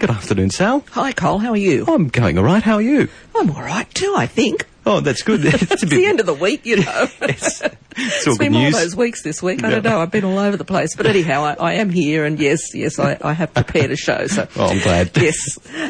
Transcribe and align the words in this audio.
Good 0.00 0.10
afternoon, 0.10 0.48
Sal. 0.50 0.84
Hi, 0.92 1.12
Cole. 1.12 1.38
How 1.38 1.50
are 1.50 1.56
you? 1.56 1.84
I'm 1.86 2.08
going 2.08 2.38
all 2.38 2.44
right. 2.44 2.62
How 2.62 2.76
are 2.76 2.82
you? 2.82 3.08
I'm 3.36 3.50
all 3.50 3.60
right 3.62 3.88
too. 3.94 4.14
I 4.16 4.26
think. 4.26 4.66
Oh, 4.86 5.00
that's 5.00 5.22
good. 5.22 5.44
It's, 5.44 5.62
It's 5.70 5.82
the 5.84 6.06
end 6.06 6.18
of 6.18 6.24
the 6.26 6.32
week, 6.34 6.64
you 6.64 6.76
know. 6.76 7.08
it's, 7.20 7.60
it's 7.96 8.26
all 8.26 8.32
It's 8.32 8.38
good 8.38 8.38
been 8.38 8.52
one 8.54 8.66
of 8.66 8.72
news. 8.72 8.82
those 8.82 8.96
weeks 8.96 9.22
this 9.22 9.42
week. 9.42 9.62
I 9.62 9.68
Yeah. 9.68 9.74
don't 9.76 9.84
know. 9.84 10.00
I've 10.00 10.10
been 10.10 10.24
all 10.24 10.38
over 10.38 10.56
the 10.56 10.64
place, 10.64 10.94
but 10.96 11.06
anyhow, 11.06 11.42
I, 11.44 11.54
I 11.54 11.72
am 11.74 11.90
here, 11.90 12.24
and 12.24 12.38
yes, 12.38 12.60
yes, 12.74 12.98
I, 12.98 13.18
I 13.22 13.32
have 13.32 13.52
prepared 13.54 13.90
a 13.90 13.96
show. 13.96 14.26
So, 14.26 14.46
Oh, 14.56 14.66
I'm 14.66 14.80
glad. 14.80 15.10
yes. 15.16 15.36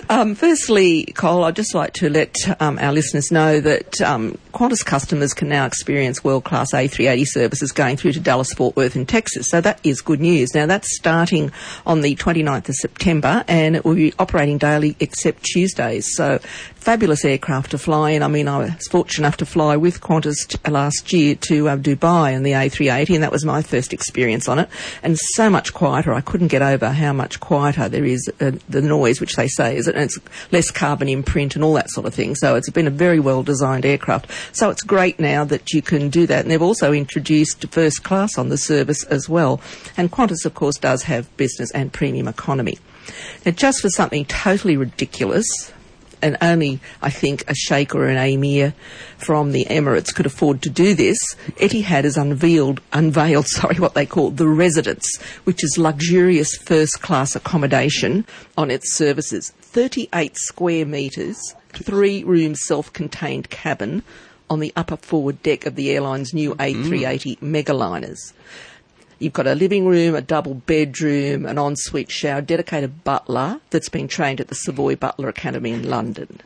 Um, 0.09 0.35
firstly, 0.35 1.05
Cole, 1.15 1.45
I'd 1.45 1.57
just 1.57 1.75
like 1.75 1.93
to 1.95 2.09
let 2.11 2.35
um, 2.61 2.79
our 2.79 2.93
listeners 2.93 3.31
know 3.31 3.61
that 3.61 4.01
um, 4.01 4.39
Qantas 4.53 4.85
customers 4.85 5.33
can 5.35 5.49
now 5.49 5.67
experience 5.67 6.23
world-class 6.25 6.73
A380 6.73 7.27
services 7.27 7.73
going 7.73 7.97
through 7.97 8.13
to 8.13 8.21
Dallas, 8.21 8.53
Fort 8.53 8.77
Worth, 8.77 8.97
in 8.97 9.07
Texas. 9.07 9.49
So 9.51 9.61
that 9.61 9.81
is 9.85 10.01
good 10.01 10.21
news. 10.21 10.55
Now 10.55 10.67
that's 10.67 10.95
starting 10.97 11.53
on 11.87 12.01
the 12.03 12.15
29th 12.17 12.69
of 12.69 12.75
September, 12.77 13.45
and 13.49 13.77
it 13.77 13.85
will 13.85 13.95
be 13.95 14.13
operating 14.19 14.59
daily 14.59 14.97
except 15.01 15.43
Tuesdays. 15.45 16.07
So 16.15 16.39
fabulous 16.75 17.25
aircraft 17.25 17.71
to 17.71 17.79
fly 17.79 18.11
in. 18.11 18.23
I 18.23 18.29
mean, 18.29 18.49
I 18.49 18.59
was 18.59 18.89
fortunate 18.91 19.25
enough 19.27 19.37
to 19.39 19.47
fly 19.47 19.77
with 19.77 20.01
Qantas 20.01 20.49
t- 20.49 20.71
last 20.71 21.13
year 21.13 21.37
to 21.49 21.69
uh, 21.69 21.77
Dubai 21.95 22.33
in 22.33 22.43
the 22.43 22.53
A380, 22.53 23.15
and 23.15 23.23
that 23.23 23.33
was 23.33 23.45
my 23.45 23.63
first 23.63 23.93
experience 23.93 24.49
on 24.49 24.59
it. 24.59 24.69
And 25.03 25.19
so 25.19 25.51
much 25.51 25.73
quieter. 25.75 26.13
I 26.13 26.21
couldn't 26.21 26.49
get 26.49 26.63
over 26.63 26.91
how 26.91 27.13
much 27.13 27.41
quieter 27.41 27.89
there 27.89 28.05
is 28.05 28.31
uh, 28.41 28.53
the 28.69 28.83
noise, 28.83 29.21
which 29.21 29.37
they 29.37 29.49
say 29.49 29.77
is, 29.77 29.89
and 29.89 29.99
it's 29.99 30.19
less 30.51 30.71
carbon 30.71 31.09
imprint 31.09 31.55
and 31.55 31.65
all 31.65 31.75
that 31.75 31.91
sort 31.91 32.07
of 32.07 32.15
thing. 32.15 32.35
So 32.35 32.57
it's 32.57 32.71
been 32.71 32.87
a 32.87 32.91
very 32.91 33.21
well 33.21 33.43
designed 33.43 33.85
aircraft. 33.85 34.31
So 34.53 34.71
it's 34.71 34.83
great 34.83 35.21
now 35.21 35.45
that 35.45 35.73
you 35.73 35.83
can 35.83 36.09
do 36.09 36.27
that. 36.27 36.43
And 36.43 36.51
they've 36.51 36.63
also 36.63 36.93
introduced 36.93 37.67
first 37.69 38.03
class 38.05 38.39
on 38.39 38.49
the 38.49 38.59
service 38.59 39.05
as 39.05 39.29
well. 39.29 39.61
And 39.97 40.11
Qantas, 40.11 40.45
of 40.45 40.55
course, 40.55 40.79
does 40.79 41.05
have 41.05 41.35
business 41.37 41.71
and 41.73 41.93
premium 41.93 42.29
economy. 42.29 42.79
Now, 43.45 43.53
just 43.53 43.81
for 43.81 43.89
something 43.91 44.25
totally 44.27 44.77
ridiculous, 44.77 45.73
and 46.23 46.37
only 46.41 46.81
I 47.03 47.11
think 47.11 47.45
a 47.49 47.55
sheikh 47.55 47.95
or 47.95 48.07
an 48.07 48.17
emir 48.17 48.75
from 49.19 49.53
the 49.53 49.67
Emirates 49.67 50.15
could 50.15 50.27
afford 50.27 50.63
to 50.63 50.71
do 50.71 50.95
this. 50.95 51.19
Etihad 51.57 52.05
has 52.05 52.17
unveiled, 52.17 52.81
unveiled, 52.93 53.47
sorry, 53.49 53.77
what 53.77 53.95
they 53.95 54.07
call 54.07 54.31
the 54.31 54.49
residence, 54.49 55.05
which 55.45 55.63
is 55.63 55.77
luxurious 55.79 56.57
first-class 56.57 57.37
accommodation 57.37 58.25
on 58.57 58.71
its 58.71 58.95
services. 58.95 59.53
38 59.61 60.37
square 60.37 60.87
metres, 60.87 61.55
three-room 61.71 62.55
self-contained 62.55 63.51
cabin 63.51 64.03
on 64.49 64.61
the 64.61 64.73
upper 64.77 64.97
forward 64.99 65.43
deck 65.43 65.65
of 65.67 65.77
the 65.77 65.91
airline's 65.91 66.35
new 66.35 66.55
A380 66.57 67.39
mm. 67.39 67.65
megaliners. 67.65 68.33
You've 69.23 69.33
got 69.33 69.47
a 69.47 69.55
living 69.55 69.87
room, 69.87 70.17
a 70.17 70.21
double 70.21 70.55
bedroom, 70.55 71.47
an 71.47 71.57
ensuite 71.57 72.11
shower, 72.11 72.41
dedicated 72.41 73.05
butler 73.05 73.61
that's 73.71 73.89
been 73.89 74.09
trained 74.09 74.41
at 74.41 74.49
the 74.49 74.57
Savoy 74.57 74.97
Butler 74.97 75.29
Academy 75.29 75.71
in 75.71 75.89
London. 75.89 76.41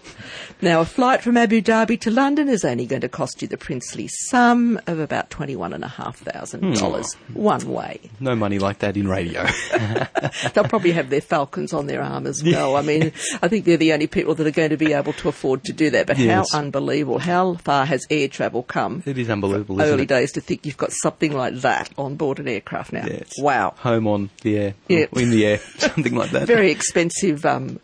Now, 0.60 0.82
a 0.82 0.84
flight 0.84 1.22
from 1.22 1.38
Abu 1.38 1.62
Dhabi 1.62 1.98
to 2.00 2.10
London 2.10 2.50
is 2.50 2.66
only 2.66 2.84
going 2.84 3.00
to 3.00 3.08
cost 3.08 3.40
you 3.40 3.48
the 3.48 3.56
princely 3.56 4.08
sum 4.08 4.78
of 4.86 4.98
about 4.98 5.30
$21,500 5.30 7.14
hmm. 7.14 7.32
one 7.32 7.66
way. 7.66 7.98
No 8.20 8.36
money 8.36 8.58
like 8.58 8.80
that 8.80 8.98
in 8.98 9.08
radio. 9.08 9.46
They'll 10.52 10.64
probably 10.64 10.92
have 10.92 11.08
their 11.08 11.22
falcons 11.22 11.72
on 11.72 11.86
their 11.86 12.02
arm 12.02 12.26
as 12.26 12.44
well. 12.44 12.76
I 12.76 12.82
mean, 12.82 13.12
I 13.40 13.48
think 13.48 13.64
they're 13.64 13.78
the 13.78 13.94
only 13.94 14.06
people 14.06 14.34
that 14.34 14.46
are 14.46 14.50
going 14.50 14.70
to 14.70 14.76
be 14.76 14.92
able 14.92 15.14
to 15.14 15.30
afford 15.30 15.64
to 15.64 15.72
do 15.72 15.88
that. 15.90 16.06
But 16.06 16.18
Yes. 16.18 16.52
how 16.52 16.58
unbelievable. 16.58 17.20
How 17.20 17.54
far 17.54 17.86
has 17.86 18.04
air 18.10 18.28
travel 18.28 18.62
come? 18.62 19.02
it 19.06 19.16
is 19.16 19.30
unbelievable, 19.30 19.80
isn't 19.80 19.94
Early 19.94 20.02
it? 20.02 20.08
days 20.08 20.32
to 20.32 20.42
think 20.42 20.66
you've 20.66 20.76
got 20.76 20.92
something 20.92 21.32
like 21.32 21.54
that 21.56 21.88
on 21.96 22.16
board 22.16 22.38
an 22.38 22.48
aircraft 22.48 22.65
now. 22.92 23.06
Yeah, 23.06 23.22
wow. 23.38 23.74
Home 23.78 24.06
on 24.06 24.30
the 24.42 24.58
air. 24.58 24.74
Yeah. 24.88 25.06
In 25.12 25.30
the 25.30 25.46
air. 25.46 25.58
Something 25.78 26.14
like 26.14 26.30
that. 26.30 26.46
very 26.46 26.70
expensive 26.70 27.44
um, 27.46 27.80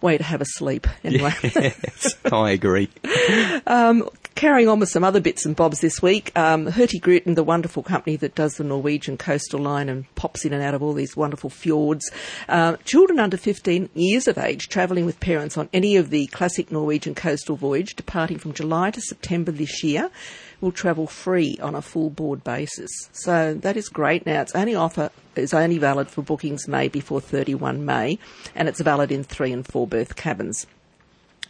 way 0.00 0.16
to 0.18 0.24
have 0.24 0.40
a 0.40 0.46
sleep. 0.46 0.86
Anyway, 1.04 1.32
Yes, 1.42 2.14
I 2.32 2.50
agree. 2.50 2.88
um, 3.66 4.08
carrying 4.34 4.68
on 4.68 4.80
with 4.80 4.88
some 4.88 5.04
other 5.04 5.20
bits 5.20 5.46
and 5.46 5.54
bobs 5.56 5.80
this 5.80 6.02
week, 6.02 6.30
um, 6.36 6.66
Hurtigruten, 6.66 7.34
the 7.36 7.44
wonderful 7.44 7.82
company 7.82 8.16
that 8.16 8.34
does 8.34 8.54
the 8.56 8.64
Norwegian 8.64 9.16
coastal 9.16 9.60
line 9.60 9.88
and 9.88 10.12
pops 10.16 10.44
in 10.44 10.52
and 10.52 10.62
out 10.62 10.74
of 10.74 10.82
all 10.82 10.92
these 10.92 11.16
wonderful 11.16 11.48
fjords, 11.48 12.10
uh, 12.48 12.76
children 12.84 13.18
under 13.20 13.36
15 13.36 13.88
years 13.94 14.26
of 14.28 14.36
age 14.36 14.68
travelling 14.68 15.06
with 15.06 15.20
parents 15.20 15.56
on 15.56 15.68
any 15.72 15.96
of 15.96 16.10
the 16.10 16.26
classic 16.28 16.70
Norwegian 16.72 17.14
coastal 17.14 17.56
voyage 17.56 17.94
departing 17.96 18.38
from 18.38 18.52
July 18.52 18.90
to 18.90 19.00
September 19.00 19.52
this 19.52 19.82
year 19.82 20.10
will 20.60 20.72
travel 20.72 21.06
free 21.06 21.58
on 21.62 21.74
a 21.74 21.82
full 21.82 22.10
board 22.10 22.42
basis. 22.44 22.90
So 23.12 23.54
that 23.54 23.76
is 23.76 23.88
great. 23.88 24.26
Now 24.26 24.42
its 24.42 24.54
only 24.54 24.74
offer 24.74 25.10
is 25.34 25.52
only 25.52 25.78
valid 25.78 26.08
for 26.08 26.22
bookings 26.22 26.66
made 26.66 26.92
before 26.92 27.20
31 27.20 27.84
May, 27.84 28.18
and 28.54 28.68
it's 28.68 28.80
valid 28.80 29.12
in 29.12 29.24
three 29.24 29.52
and 29.52 29.66
four 29.66 29.86
berth 29.86 30.16
cabins. 30.16 30.66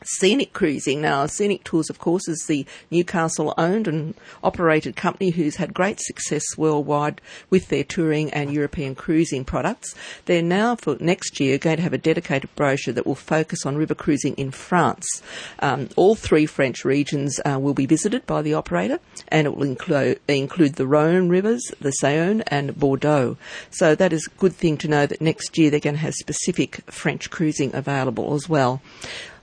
Scenic 0.07 0.53
Cruising. 0.53 1.01
Now, 1.01 1.27
Scenic 1.27 1.65
Tours, 1.65 1.91
of 1.91 1.99
course, 1.99 2.29
is 2.29 2.45
the 2.47 2.65
Newcastle 2.91 3.55
owned 3.59 3.89
and 3.89 4.15
operated 4.43 4.97
company 4.97 5.31
who's 5.31 5.57
had 5.57 5.75
great 5.75 6.01
success 6.01 6.45
worldwide 6.57 7.21
with 7.51 7.69
their 7.69 7.85
touring 7.85 8.33
and 8.33 8.53
European 8.53 8.95
cruising 8.95 9.45
products. 9.45 9.95
They're 10.27 10.43
now, 10.43 10.77
for 10.77 10.97
next 11.01 11.41
year, 11.41 11.59
going 11.59 11.77
to 11.77 11.83
have 11.83 11.93
a 11.93 11.99
dedicated 11.99 12.55
brochure 12.57 12.95
that 12.95 13.07
will 13.07 13.15
focus 13.15 13.67
on 13.67 13.77
river 13.77 13.95
cruising 13.95 14.35
in 14.35 14.51
France. 14.51 15.23
Um, 15.59 15.89
all 15.97 16.15
three 16.15 16.47
French 16.47 16.85
regions 16.85 17.41
uh, 17.45 17.59
will 17.59 17.75
be 17.75 17.87
visited 17.87 18.27
by 18.27 18.43
the 18.43 18.55
operator, 18.55 19.01
and 19.29 19.47
it 19.47 19.57
will 19.57 19.65
include, 19.65 20.21
include 20.29 20.75
the 20.75 20.87
Rhone 20.87 21.29
rivers, 21.29 21.63
the 21.81 21.93
Saône, 22.03 22.43
and 22.47 22.79
Bordeaux. 22.79 23.37
So 23.71 23.95
that 23.95 24.13
is 24.13 24.27
a 24.27 24.39
good 24.39 24.55
thing 24.55 24.77
to 24.79 24.89
know 24.89 25.07
that 25.07 25.21
next 25.21 25.59
year 25.59 25.71
they're 25.71 25.81
going 25.81 25.97
to 25.97 26.01
have 26.01 26.15
specific 26.15 26.83
French 26.91 27.31
cruising 27.31 27.75
available 27.75 28.35
as 28.35 28.49
well. 28.49 28.81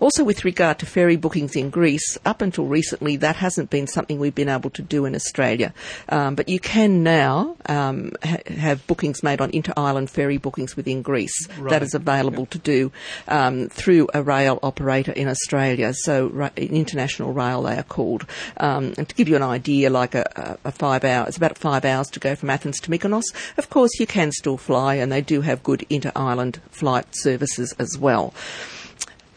Also, 0.04 0.26
with 0.26 0.44
regard 0.44 0.80
to 0.80 0.86
ferry 0.86 1.16
bookings 1.16 1.56
in 1.56 1.70
Greece, 1.70 2.18
up 2.26 2.42
until 2.42 2.66
recently, 2.66 3.16
that 3.16 3.38
hasn't 3.38 3.70
been 3.70 3.88
something 3.88 4.20
we've 4.20 4.36
been 4.36 4.50
able 4.50 4.70
to 4.72 4.82
do 4.82 5.06
in 5.06 5.16
Australia. 5.16 5.74
Um, 6.10 6.36
but 6.36 6.50
you 6.50 6.60
can 6.60 7.04
now 7.04 7.56
um, 7.68 8.12
ha- 8.22 8.44
have 8.48 8.86
bookings 8.86 9.24
made 9.24 9.40
on 9.40 9.50
inter-island 9.52 10.10
ferry 10.10 10.36
bookings 10.36 10.76
within 10.76 11.04
Greece. 11.04 11.48
That 11.70 11.84
is 11.84 11.94
available 11.94 12.48
to 12.48 12.58
do 12.58 12.92
um, 13.30 13.70
through 13.70 14.10
a 14.14 14.22
rail 14.22 14.60
operator 14.62 15.14
in 15.14 15.30
Australia. 15.30 15.94
So, 15.94 16.28
ra- 16.28 16.50
international 16.58 17.32
rail, 17.32 17.62
they 17.62 17.78
are 17.78 17.84
called. 17.84 18.26
Um, 18.58 18.94
and 18.98 19.08
to 19.08 19.16
give 19.16 19.30
you 19.30 19.38
an 19.38 19.42
idea, 19.42 19.90
like 19.90 20.16
a, 20.16 20.58
a, 20.66 20.74
five 20.74 21.06
hour, 21.06 21.26
it's 21.30 21.38
about 21.38 21.58
five 21.58 21.86
hours 21.86 22.10
to 22.10 22.20
go 22.20 22.36
from 22.36 22.50
Athens 22.50 22.82
to 22.82 22.92
Mykonos. 22.92 23.24
Of 23.58 23.70
course, 23.70 23.98
you 24.02 24.06
can 24.06 24.34
still 24.34 24.58
fly, 24.58 24.96
and 24.96 25.14
they 25.14 25.22
do 25.22 25.40
have 25.40 25.64
good 25.64 25.86
inter-island 25.90 26.60
flight 26.72 27.06
services 27.12 27.74
as 27.80 27.98
well. 27.98 28.34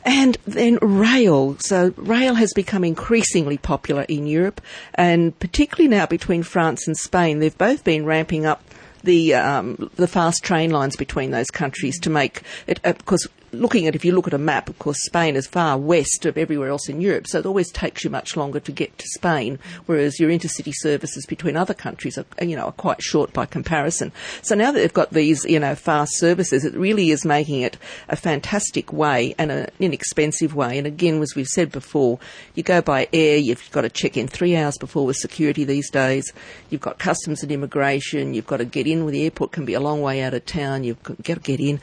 And 0.07 0.39
then 0.47 0.79
rail. 0.81 1.57
So 1.59 1.93
rail 1.97 2.35
has 2.35 2.53
become 2.55 2.85
increasingly 2.85 3.59
popular 3.59 4.03
in 4.03 4.29
Europe, 4.29 4.61
and 4.95 5.37
particularly 5.41 5.89
now 5.89 6.07
between 6.07 6.45
France 6.45 6.87
and 6.87 6.97
Spain. 6.97 7.41
They've 7.41 7.59
both 7.59 7.83
been 7.83 8.07
ramping 8.07 8.47
up 8.47 8.63
the 9.03 9.35
um, 9.35 9.91
the 9.97 10.07
fast 10.07 10.45
train 10.45 10.71
lines 10.71 10.95
between 10.95 11.33
those 11.33 11.49
countries 11.49 11.99
to 12.01 12.11
make 12.11 12.43
it. 12.69 12.81
Of 12.85 13.05
course, 13.05 13.27
looking 13.53 13.87
at 13.87 13.95
if 13.95 14.05
you 14.05 14.13
look 14.13 14.27
at 14.27 14.35
a 14.35 14.39
map, 14.39 14.69
of 14.69 14.79
course, 14.79 14.99
Spain 15.05 15.37
is 15.37 15.47
far 15.47 15.79
west 15.79 16.27
of 16.27 16.37
everywhere 16.37 16.69
else 16.69 16.89
in 16.89 17.01
Europe, 17.01 17.27
so 17.27 17.39
it 17.39 17.47
always 17.47 17.71
takes 17.71 18.05
you 18.05 18.11
much 18.11 18.37
longer 18.37 18.61
to 18.61 18.73
get 18.73 18.97
to 18.99 19.07
Spain. 19.15 19.59
Whereas 19.87 20.21
your 20.21 20.31
intercity 20.31 20.73
services 20.75 21.27
between 21.27 21.57
other 21.57 21.75
countries 21.75 22.19
are, 22.19 22.27
you 22.41 22.57
know, 22.57 22.67
are 22.67 22.73
quite 22.73 23.03
short 23.03 23.33
by 23.33 23.47
comparison. 23.47 24.13
So 24.43 24.55
now 24.55 24.73
that 24.73 24.79
they've 24.79 24.93
got 24.93 25.11
these, 25.11 25.45
you 25.45 25.61
know, 25.61 25.75
fast 25.75 26.19
services, 26.19 26.65
it 26.65 26.75
really 26.75 27.11
is 27.11 27.25
making 27.25 27.63
it 27.63 27.77
a 28.09 28.17
fantastic 28.17 28.93
way 28.93 29.35
and 29.39 29.51
an 29.51 29.69
inexpensive 29.81 30.55
way. 30.55 30.79
And 30.79 30.87
again, 30.87 31.21
as 31.23 31.35
we've 31.35 31.47
said 31.47 31.73
before, 31.73 32.19
you 32.55 32.63
go 32.63 32.81
by 32.83 33.09
air, 33.13 33.37
you've 33.37 33.71
got 33.71 33.83
to 33.83 33.91
check 33.91 34.17
in 34.17 34.29
three 34.29 34.57
hours 34.57 34.77
before 34.79 35.07
with 35.07 35.17
security 35.17 35.65
these 35.65 35.91
days. 35.91 36.33
You've 36.71 36.81
got 36.81 36.99
customs 36.99 37.43
and 37.43 37.53
immigration. 37.53 38.35
You've 38.35 38.47
got 38.47 38.59
to 38.59 38.65
get 38.65 38.87
in. 38.87 39.05
Well, 39.05 39.13
the 39.13 39.25
airport 39.25 39.53
can 39.53 39.65
be 39.65 39.75
a 39.75 39.81
long 39.81 40.03
way 40.03 40.23
out 40.23 40.35
of 40.35 40.45
town. 40.47 40.85
You've 40.85 41.03
got 41.03 41.25
to 41.25 41.35
get 41.35 41.61
in 41.61 41.81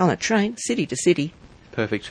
on 0.00 0.10
a 0.10 0.16
train, 0.16 0.56
city 0.56 0.86
to 0.86 0.96
city, 0.96 1.32
Perfect. 1.72 2.10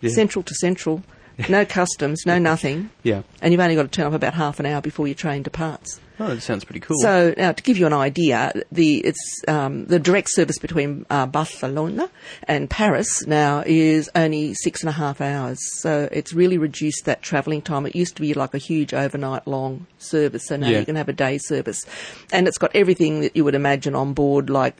Yeah. 0.00 0.10
central 0.10 0.42
to 0.44 0.54
central. 0.54 1.02
No 1.48 1.64
customs, 1.64 2.24
no 2.26 2.38
nothing. 2.38 2.90
Yeah. 3.02 3.22
And 3.40 3.50
you've 3.50 3.62
only 3.62 3.74
got 3.74 3.84
to 3.84 3.88
turn 3.88 4.04
up 4.06 4.12
about 4.12 4.34
half 4.34 4.60
an 4.60 4.66
hour 4.66 4.82
before 4.82 5.06
your 5.08 5.14
train 5.14 5.42
departs. 5.42 5.98
Oh, 6.18 6.26
that 6.34 6.42
sounds 6.42 6.64
pretty 6.66 6.80
cool. 6.80 6.98
So 7.00 7.32
now, 7.34 7.52
to 7.52 7.62
give 7.62 7.78
you 7.78 7.86
an 7.86 7.94
idea, 7.94 8.52
the 8.70 8.98
it's 8.98 9.42
um, 9.48 9.86
the 9.86 9.98
direct 9.98 10.28
service 10.32 10.58
between 10.58 11.06
uh, 11.08 11.24
Barcelona 11.24 12.10
and 12.46 12.68
Paris 12.68 13.26
now 13.26 13.62
is 13.64 14.10
only 14.14 14.52
six 14.52 14.82
and 14.82 14.90
a 14.90 14.92
half 14.92 15.22
hours. 15.22 15.58
So 15.80 16.10
it's 16.12 16.34
really 16.34 16.58
reduced 16.58 17.06
that 17.06 17.22
travelling 17.22 17.62
time. 17.62 17.86
It 17.86 17.96
used 17.96 18.16
to 18.16 18.20
be 18.22 18.34
like 18.34 18.52
a 18.52 18.58
huge 18.58 18.92
overnight 18.92 19.46
long 19.46 19.86
service, 19.98 20.46
so 20.48 20.56
now 20.58 20.68
Yeah. 20.68 20.80
you 20.80 20.84
can 20.84 20.96
have 20.96 21.08
a 21.08 21.14
day 21.14 21.38
service, 21.38 21.86
and 22.32 22.48
it's 22.48 22.58
got 22.58 22.72
everything 22.76 23.22
that 23.22 23.34
you 23.34 23.44
would 23.44 23.54
imagine 23.54 23.94
on 23.94 24.12
board, 24.12 24.50
like 24.50 24.76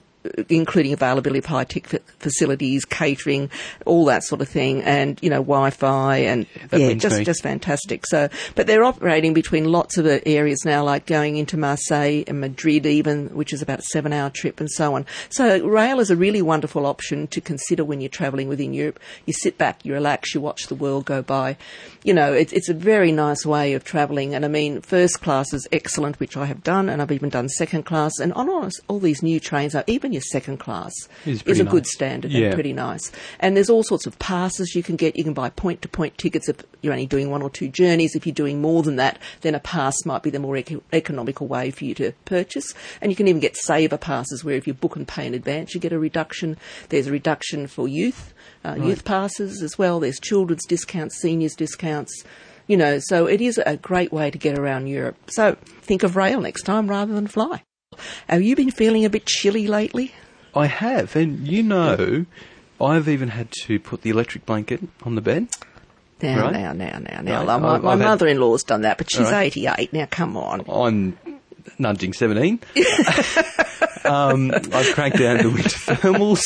including 0.49 0.93
availability 0.93 1.39
of 1.39 1.47
high 1.47 1.65
tech 1.65 1.87
facilities, 2.19 2.85
catering, 2.85 3.51
all 3.87 4.05
that 4.05 4.23
sort 4.23 4.41
of 4.41 4.49
thing, 4.49 4.83
and 4.83 5.19
you 5.23 5.31
know 5.31 5.43
Wi-Fi 5.43 6.17
and 6.17 6.47
that 6.69 6.81
yeah, 6.81 6.93
just 6.95 7.19
me. 7.19 7.25
just 7.25 7.43
fantastic. 7.43 8.07
So, 8.07 8.29
but 8.55 8.67
they're 8.67 8.85
operating 8.85 9.33
between 9.33 9.65
lots 9.65 9.97
of 9.97 10.07
uh, 10.07 10.21
areas 10.27 10.65
now, 10.65 10.85
like 10.85 11.07
going 11.07 11.37
into 11.37 11.57
Marseille 11.57 12.25
and 12.27 12.41
Madrid, 12.41 12.87
even, 12.87 13.29
which 13.29 13.53
is 13.53 13.63
about 13.63 13.79
a 13.81 13.83
seven-hour 13.83 14.31
trip, 14.31 14.61
and 14.61 14.71
so 14.71 14.95
on. 14.95 15.07
So, 15.31 15.67
rail 15.67 16.01
is 16.01 16.11
a 16.11 16.17
really 16.17 16.43
wonderful 16.43 16.87
option 16.87 17.27
to 17.29 17.41
consider 17.41 17.85
when 17.85 18.01
you're 18.01 18.11
travelling 18.11 18.49
within 18.49 18.75
Europe. 18.75 19.01
You 19.27 19.33
sit 19.33 19.57
back, 19.57 19.85
you 19.85 19.95
relax, 19.95 20.35
you 20.35 20.41
watch 20.41 20.67
the 20.67 20.75
world 20.75 21.07
go 21.07 21.23
by. 21.23 21.57
You 22.05 22.15
know, 22.15 22.33
it's 22.33 22.53
it's 22.53 22.69
a 22.69 22.75
very 22.75 23.13
nice 23.13 23.47
way 23.47 23.75
of 23.75 23.85
travelling, 23.85 24.35
and 24.35 24.45
I 24.45 24.49
mean, 24.49 24.83
first 24.83 25.21
class 25.23 25.53
is 25.53 25.67
excellent, 25.73 26.21
which 26.21 26.37
I 26.37 26.47
have 26.47 26.63
done, 26.63 26.89
and 26.89 27.01
I've 27.01 27.13
even 27.13 27.31
done 27.31 27.49
second 27.49 27.85
class, 27.85 28.19
and 28.21 28.33
on 28.35 28.49
all, 28.49 28.69
all 28.89 28.99
these 28.99 29.23
new 29.23 29.41
trains, 29.41 29.75
are 29.75 29.85
even 29.87 30.10
your 30.13 30.23
second 30.23 30.59
class 30.59 30.93
Is 31.27 31.43
is, 31.43 31.61
a 31.61 31.65
good 31.65 31.87
standard 31.87 32.31
Yeah. 32.31 32.47
and 32.47 32.55
pretty 32.55 32.73
nice. 32.73 33.11
And 33.39 33.57
there's 33.57 33.71
all 33.71 33.83
sorts 33.83 34.07
of 34.07 34.19
passes 34.19 34.75
you 34.75 34.83
can 34.83 34.97
get. 34.97 35.17
You 35.17 35.25
can 35.25 35.35
buy 35.35 35.51
point 35.51 35.83
to 35.83 35.89
point 35.89 36.17
tickets 36.19 36.49
if 36.49 36.57
you're 36.83 36.93
only 36.93 37.07
doing 37.07 37.31
one 37.31 37.43
or 37.43 37.51
two 37.51 37.69
journeys. 37.69 38.15
If 38.15 38.27
you're 38.27 38.35
doing 38.35 38.61
more 38.61 38.83
than 38.83 38.97
that, 38.97 39.19
then 39.43 39.55
a 39.55 39.61
pass 39.61 39.95
might 40.05 40.23
be 40.23 40.31
the 40.31 40.39
more 40.39 40.57
eco- 40.57 40.83
economical 40.93 41.47
way 41.47 41.71
for 41.71 41.85
you 41.85 41.95
to 41.95 42.13
purchase. 42.25 42.75
And 43.01 43.11
you 43.13 43.17
can 43.17 43.29
even 43.29 43.41
get 43.41 43.57
saver 43.57 43.99
passes 43.99 44.45
where 44.45 44.57
if 44.57 44.67
you 44.67 44.75
book 44.75 44.97
and 44.97 45.07
pay 45.07 45.27
in 45.27 45.35
advance, 45.35 45.75
you 45.75 45.81
get 45.81 45.93
a 45.93 45.99
reduction. 45.99 46.57
There's 46.89 47.07
a 47.07 47.13
reduction 47.13 47.67
for 47.67 47.89
youth, 47.89 48.33
uh, 48.65 48.75
youth 48.75 49.05
passes 49.05 49.63
as 49.63 49.79
well. 49.79 50.01
There's 50.01 50.21
children's 50.21 50.65
discounts, 50.67 51.21
seniors 51.21 51.55
discounts. 51.55 52.25
You 52.67 52.77
know, 52.77 53.01
so 53.01 53.27
it 53.27 53.41
is 53.41 53.59
a 53.67 53.77
great 53.77 54.13
way 54.13 54.31
to 54.31 54.39
get 54.39 54.57
around 54.57 54.87
Europe. 54.87 55.17
So 55.31 55.57
think 55.83 56.05
of 56.05 56.15
rail 56.15 56.41
next 56.41 56.63
time 56.63 56.89
rather 56.89 57.13
than 57.13 57.27
fly. 57.27 57.63
Have 58.29 58.43
you 58.43 58.57
been 58.57 58.71
feeling 58.71 59.05
a 59.05 59.11
bit 59.11 59.27
chilly 59.27 59.67
lately? 59.67 60.13
I 60.55 60.67
have, 60.67 61.15
and 61.17 61.47
you 61.47 61.63
know, 61.63 62.27
I've 62.81 63.09
even 63.09 63.29
had 63.29 63.51
to 63.67 63.79
put 63.79 64.03
the 64.03 64.11
electric 64.11 64.47
blanket 64.47 64.81
on 65.05 65.15
the 65.15 65.21
bed. 65.21 65.49
Now, 66.23 66.43
Right. 66.45 66.53
now, 66.53 66.73
now, 66.73 66.99
now, 66.99 67.21
now. 67.23 67.39
Right. 67.39 67.47
Like, 67.47 67.63
my 67.63 67.75
I've- 67.77 67.85
my 67.85 67.93
I've 67.93 67.99
had- 68.01 68.07
mother-in-law's 68.09 68.65
done 68.65 68.83
that, 68.83 68.99
but 68.99 69.11
she's 69.11 69.27
All 69.27 69.33
right. 69.33 69.47
88. 69.57 69.93
Now, 69.93 70.07
come 70.11 70.37
on. 70.37 70.65
I'm 70.69 71.17
nudging 71.79 72.13
17. 72.13 72.61
um, 74.05 74.51
I've 74.73 74.93
cranked 74.95 75.19
down 75.19 75.39
the 75.39 75.51
winter 75.51 75.69
thermals. 75.69 76.43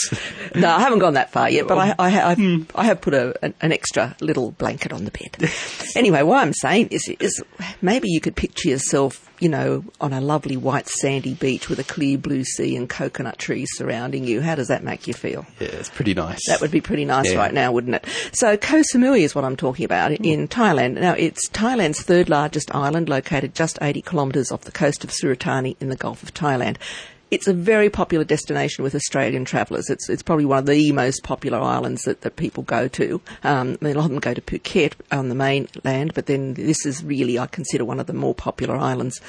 No, 0.55 0.69
I 0.71 0.81
haven't 0.81 0.99
gone 1.01 1.15
that 1.15 1.33
far 1.33 1.51
yet, 1.51 1.67
but 1.67 1.79
I, 1.79 1.95
I, 1.99 2.11
ha- 2.11 2.29
I've, 2.29 2.39
Hmm. 2.39 2.63
I 2.75 2.85
have 2.85 3.01
put 3.01 3.15
a, 3.15 3.35
an, 3.45 3.55
an 3.61 3.73
extra 3.73 4.15
little 4.21 4.53
blanket 4.53 4.93
on 4.93 5.05
the 5.05 5.11
bed. 5.11 5.51
anyway, 5.97 6.23
what 6.23 6.43
I'm 6.43 6.53
saying 6.53 6.89
is, 6.91 7.09
is 7.21 7.43
maybe 7.83 8.09
you 8.11 8.21
could 8.21 8.37
picture 8.37 8.69
yourself, 8.69 9.29
you 9.45 9.51
know, 9.51 9.85
on 10.01 10.15
a 10.15 10.23
lovely 10.23 10.57
white 10.57 10.89
sandy 10.89 11.35
beach 11.35 11.69
with 11.69 11.79
a 11.79 11.85
clear 11.85 12.17
blue 12.17 12.45
sea 12.45 12.77
and 12.77 12.89
coconut 12.89 13.39
trees 13.39 13.69
surrounding 13.75 14.25
you. 14.25 14.41
How 14.41 14.55
does 14.55 14.69
that 14.69 14.83
make 14.83 15.07
you 15.07 15.13
feel? 15.13 15.45
Yeah, 15.61 15.69
it's 15.69 15.91
pretty 15.91 16.15
nice. 16.15 16.41
That 16.49 16.63
would 16.63 16.71
be 16.71 16.81
pretty 16.81 17.05
nice 17.05 17.31
Yeah. 17.31 17.37
right 17.37 17.53
now, 17.53 17.71
wouldn't 17.71 17.95
it? 17.95 18.07
So 18.33 18.57
Koh 18.57 18.81
Samui 18.81 19.21
is 19.21 19.35
what 19.35 19.45
I'm 19.45 19.57
talking 19.57 19.85
about 19.85 20.13
mm. 20.13 20.25
in 20.25 20.49
Thailand. 20.49 20.99
Now, 20.99 21.13
it's 21.13 21.47
Thailand's 21.51 22.01
third 22.01 22.31
largest 22.31 22.75
island, 22.75 23.11
located 23.11 23.55
just 23.55 23.79
80 23.83 24.01
kilometres 24.01 24.51
off 24.51 24.63
the 24.63 24.73
coast 24.73 25.05
of 25.05 25.13
Surat 25.13 25.41
Thani 25.41 25.77
in 25.79 25.91
the 25.91 25.97
Gulf 25.97 26.23
of 26.23 26.33
Thailand. 26.33 26.79
It's 27.35 27.49
a 27.49 27.53
very 27.53 27.91
popular 27.91 28.23
destination 28.25 28.85
with 28.85 28.95
Australian 28.95 29.45
travellers. 29.45 29.91
It's 29.91 30.09
it's 30.09 30.23
probably 30.23 30.45
one 30.45 30.59
of 30.61 30.67
the 30.67 30.93
most 30.93 31.25
popular 31.25 31.59
islands 31.59 32.03
that, 32.03 32.21
that 32.21 32.37
people 32.37 32.63
go 32.63 32.87
to. 32.87 33.21
Um, 33.43 33.77
I 33.83 33.85
mean, 33.85 33.97
a 33.97 33.99
lot 33.99 34.05
of 34.05 34.13
them 34.13 34.21
go 34.21 34.35
to 34.35 34.41
Phuket 34.41 34.93
on 35.11 35.31
the 35.31 35.35
mainland, 35.35 36.15
but 36.15 36.27
then 36.27 36.55
this 36.55 36.87
is 36.87 37.03
really, 37.03 37.37
I 37.37 37.49
consider, 37.49 37.85
one 37.85 37.99
of 37.99 38.07
the 38.07 38.13
more 38.13 38.37
popular 38.37 38.77
islands. 38.77 39.21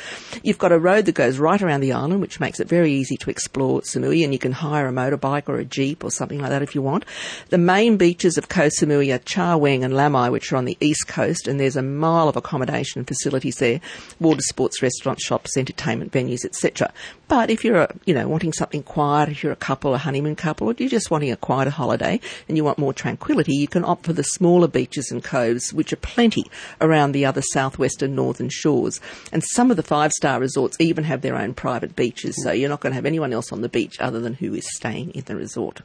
You've 0.43 0.59
got 0.59 0.71
a 0.71 0.77
road 0.77 1.07
that 1.07 1.15
goes 1.15 1.39
right 1.39 1.59
around 1.59 1.79
the 1.79 1.93
island, 1.93 2.21
which 2.21 2.39
makes 2.39 2.59
it 2.59 2.69
very 2.69 2.93
easy 2.93 3.17
to 3.17 3.31
explore 3.31 3.81
Samui, 3.81 4.23
and 4.23 4.33
you 4.33 4.37
can 4.37 4.51
hire 4.51 4.87
a 4.87 4.91
motorbike 4.91 5.49
or 5.49 5.57
a 5.57 5.65
jeep 5.65 6.03
or 6.03 6.11
something 6.11 6.39
like 6.39 6.51
that 6.51 6.61
if 6.61 6.75
you 6.75 6.83
want. 6.83 7.05
The 7.49 7.57
main 7.57 7.97
beaches 7.97 8.37
of 8.37 8.49
Koh 8.49 8.67
Samui 8.67 9.15
are 9.15 9.19
Chaweng 9.19 9.83
and 9.83 9.95
Lamai, 9.95 10.31
which 10.31 10.53
are 10.53 10.57
on 10.57 10.65
the 10.65 10.77
east 10.79 11.07
coast, 11.07 11.47
and 11.47 11.59
there's 11.59 11.75
a 11.75 11.81
mile 11.81 12.29
of 12.29 12.35
accommodation 12.35 13.03
facilities 13.03 13.55
there, 13.55 13.81
water 14.19 14.41
sports, 14.41 14.83
restaurants, 14.83 15.25
shops, 15.25 15.57
entertainment 15.57 16.11
venues, 16.11 16.45
etc. 16.45 16.93
But 17.27 17.49
if 17.49 17.63
you're, 17.63 17.81
a, 17.81 17.94
you 18.05 18.13
know, 18.13 18.27
wanting 18.27 18.53
something 18.53 18.83
quiet, 18.83 19.29
if 19.29 19.43
you're 19.43 19.51
a 19.51 19.55
couple, 19.55 19.93
a 19.93 19.97
honeymoon 19.97 20.35
couple, 20.35 20.67
or 20.67 20.75
you're 20.77 20.89
just 20.89 21.11
wanting 21.11 21.31
a 21.31 21.37
quieter 21.37 21.69
holiday 21.69 22.19
and 22.47 22.57
you 22.57 22.63
want 22.63 22.77
more 22.77 22.93
tranquility, 22.93 23.55
you 23.55 23.67
can 23.67 23.85
opt 23.85 24.05
for 24.05 24.13
the 24.13 24.23
smaller 24.23 24.67
beaches 24.67 25.11
and 25.11 25.23
coves, 25.23 25.73
which 25.73 25.93
are 25.93 25.97
plenty 25.97 26.45
around 26.81 27.11
the 27.11 27.25
other 27.25 27.41
southwestern 27.53 28.15
northern 28.15 28.49
shores. 28.49 28.99
And 29.31 29.43
some 29.43 29.71
of 29.71 29.77
the 29.77 29.83
five-star 29.83 30.39
resorts 30.39 30.77
even 30.79 31.03
have 31.03 31.21
their 31.21 31.35
own 31.35 31.53
private 31.53 31.95
beaches, 31.95 32.41
so 32.43 32.51
you're 32.51 32.69
not 32.69 32.81
going 32.81 32.91
to 32.91 32.95
have 32.95 33.05
anyone 33.05 33.33
else 33.33 33.51
on 33.51 33.61
the 33.61 33.69
beach 33.69 33.99
other 33.99 34.19
than 34.19 34.33
who 34.33 34.53
is 34.53 34.67
staying 34.75 35.11
in 35.11 35.23
the 35.23 35.35
resort. 35.35 35.81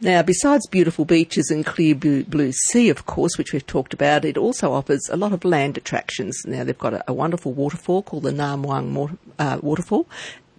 Now, 0.00 0.22
besides 0.22 0.68
beautiful 0.68 1.04
beaches 1.04 1.50
and 1.50 1.66
clear 1.66 1.92
blue, 1.96 2.52
sea, 2.52 2.88
of 2.88 3.04
course, 3.06 3.36
which 3.36 3.52
we've 3.52 3.66
talked 3.66 3.92
about, 3.92 4.24
it 4.24 4.38
also 4.38 4.72
offers 4.72 5.08
a 5.10 5.16
lot 5.16 5.32
of 5.32 5.44
land 5.44 5.76
attractions. 5.76 6.40
Now, 6.46 6.62
they've 6.62 6.78
got 6.78 6.94
a, 6.94 7.10
a 7.10 7.12
wonderful 7.12 7.52
waterfall 7.52 8.04
called 8.04 8.22
the 8.22 8.30
Nam 8.30 8.62
Wang 8.62 8.92
Mor- 8.92 9.18
uh, 9.40 9.58
Waterfall, 9.60 10.06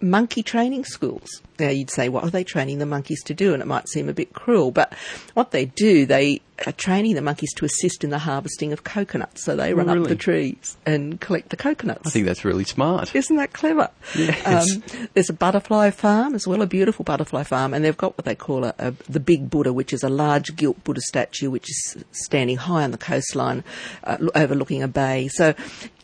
monkey 0.01 0.43
training 0.43 0.85
schools. 0.85 1.41
Now, 1.59 1.69
you'd 1.69 1.91
say, 1.91 2.09
what 2.09 2.23
are 2.23 2.29
they 2.29 2.43
training 2.43 2.79
the 2.79 2.85
monkeys 2.85 3.23
to 3.23 3.33
do? 3.33 3.53
And 3.53 3.61
it 3.61 3.65
might 3.65 3.87
seem 3.89 4.09
a 4.09 4.13
bit 4.13 4.33
cruel, 4.33 4.71
but 4.71 4.93
what 5.33 5.51
they 5.51 5.65
do, 5.65 6.05
they 6.05 6.41
are 6.65 6.73
training 6.73 7.15
the 7.15 7.21
monkeys 7.21 7.53
to 7.53 7.65
assist 7.65 8.03
in 8.03 8.09
the 8.09 8.19
harvesting 8.19 8.73
of 8.73 8.83
coconuts. 8.83 9.45
So 9.45 9.55
they 9.55 9.73
run 9.73 9.89
up 9.89 10.07
the 10.07 10.15
trees 10.15 10.77
and 10.85 11.19
collect 11.21 11.49
the 11.49 11.57
coconuts. 11.57 12.07
I 12.07 12.09
think 12.09 12.25
that's 12.25 12.43
really 12.43 12.65
smart. 12.65 13.15
Isn't 13.15 13.37
that 13.37 13.53
clever? 13.53 13.89
Yes. 14.15 14.75
Um, 14.75 15.07
there's 15.13 15.29
a 15.29 15.33
butterfly 15.33 15.91
farm 15.91 16.35
as 16.35 16.47
well, 16.47 16.61
a 16.61 16.67
beautiful 16.67 17.05
butterfly 17.05 17.43
farm, 17.43 17.73
and 17.73 17.83
they've 17.85 17.95
got 17.95 18.17
what 18.17 18.25
they 18.25 18.35
call 18.35 18.65
a, 18.65 18.73
a, 18.77 18.91
the 19.09 19.19
Big 19.19 19.49
Buddha, 19.49 19.71
which 19.71 19.93
is 19.93 20.03
a 20.03 20.09
large 20.09 20.55
gilt 20.55 20.83
Buddha 20.83 21.01
statue 21.01 21.49
which 21.49 21.69
is 21.69 22.03
standing 22.11 22.57
high 22.57 22.83
on 22.83 22.91
the 22.91 22.97
coastline, 22.97 23.63
uh, 24.03 24.17
overlooking 24.35 24.83
a 24.83 24.87
bay. 24.87 25.27
So. 25.29 25.53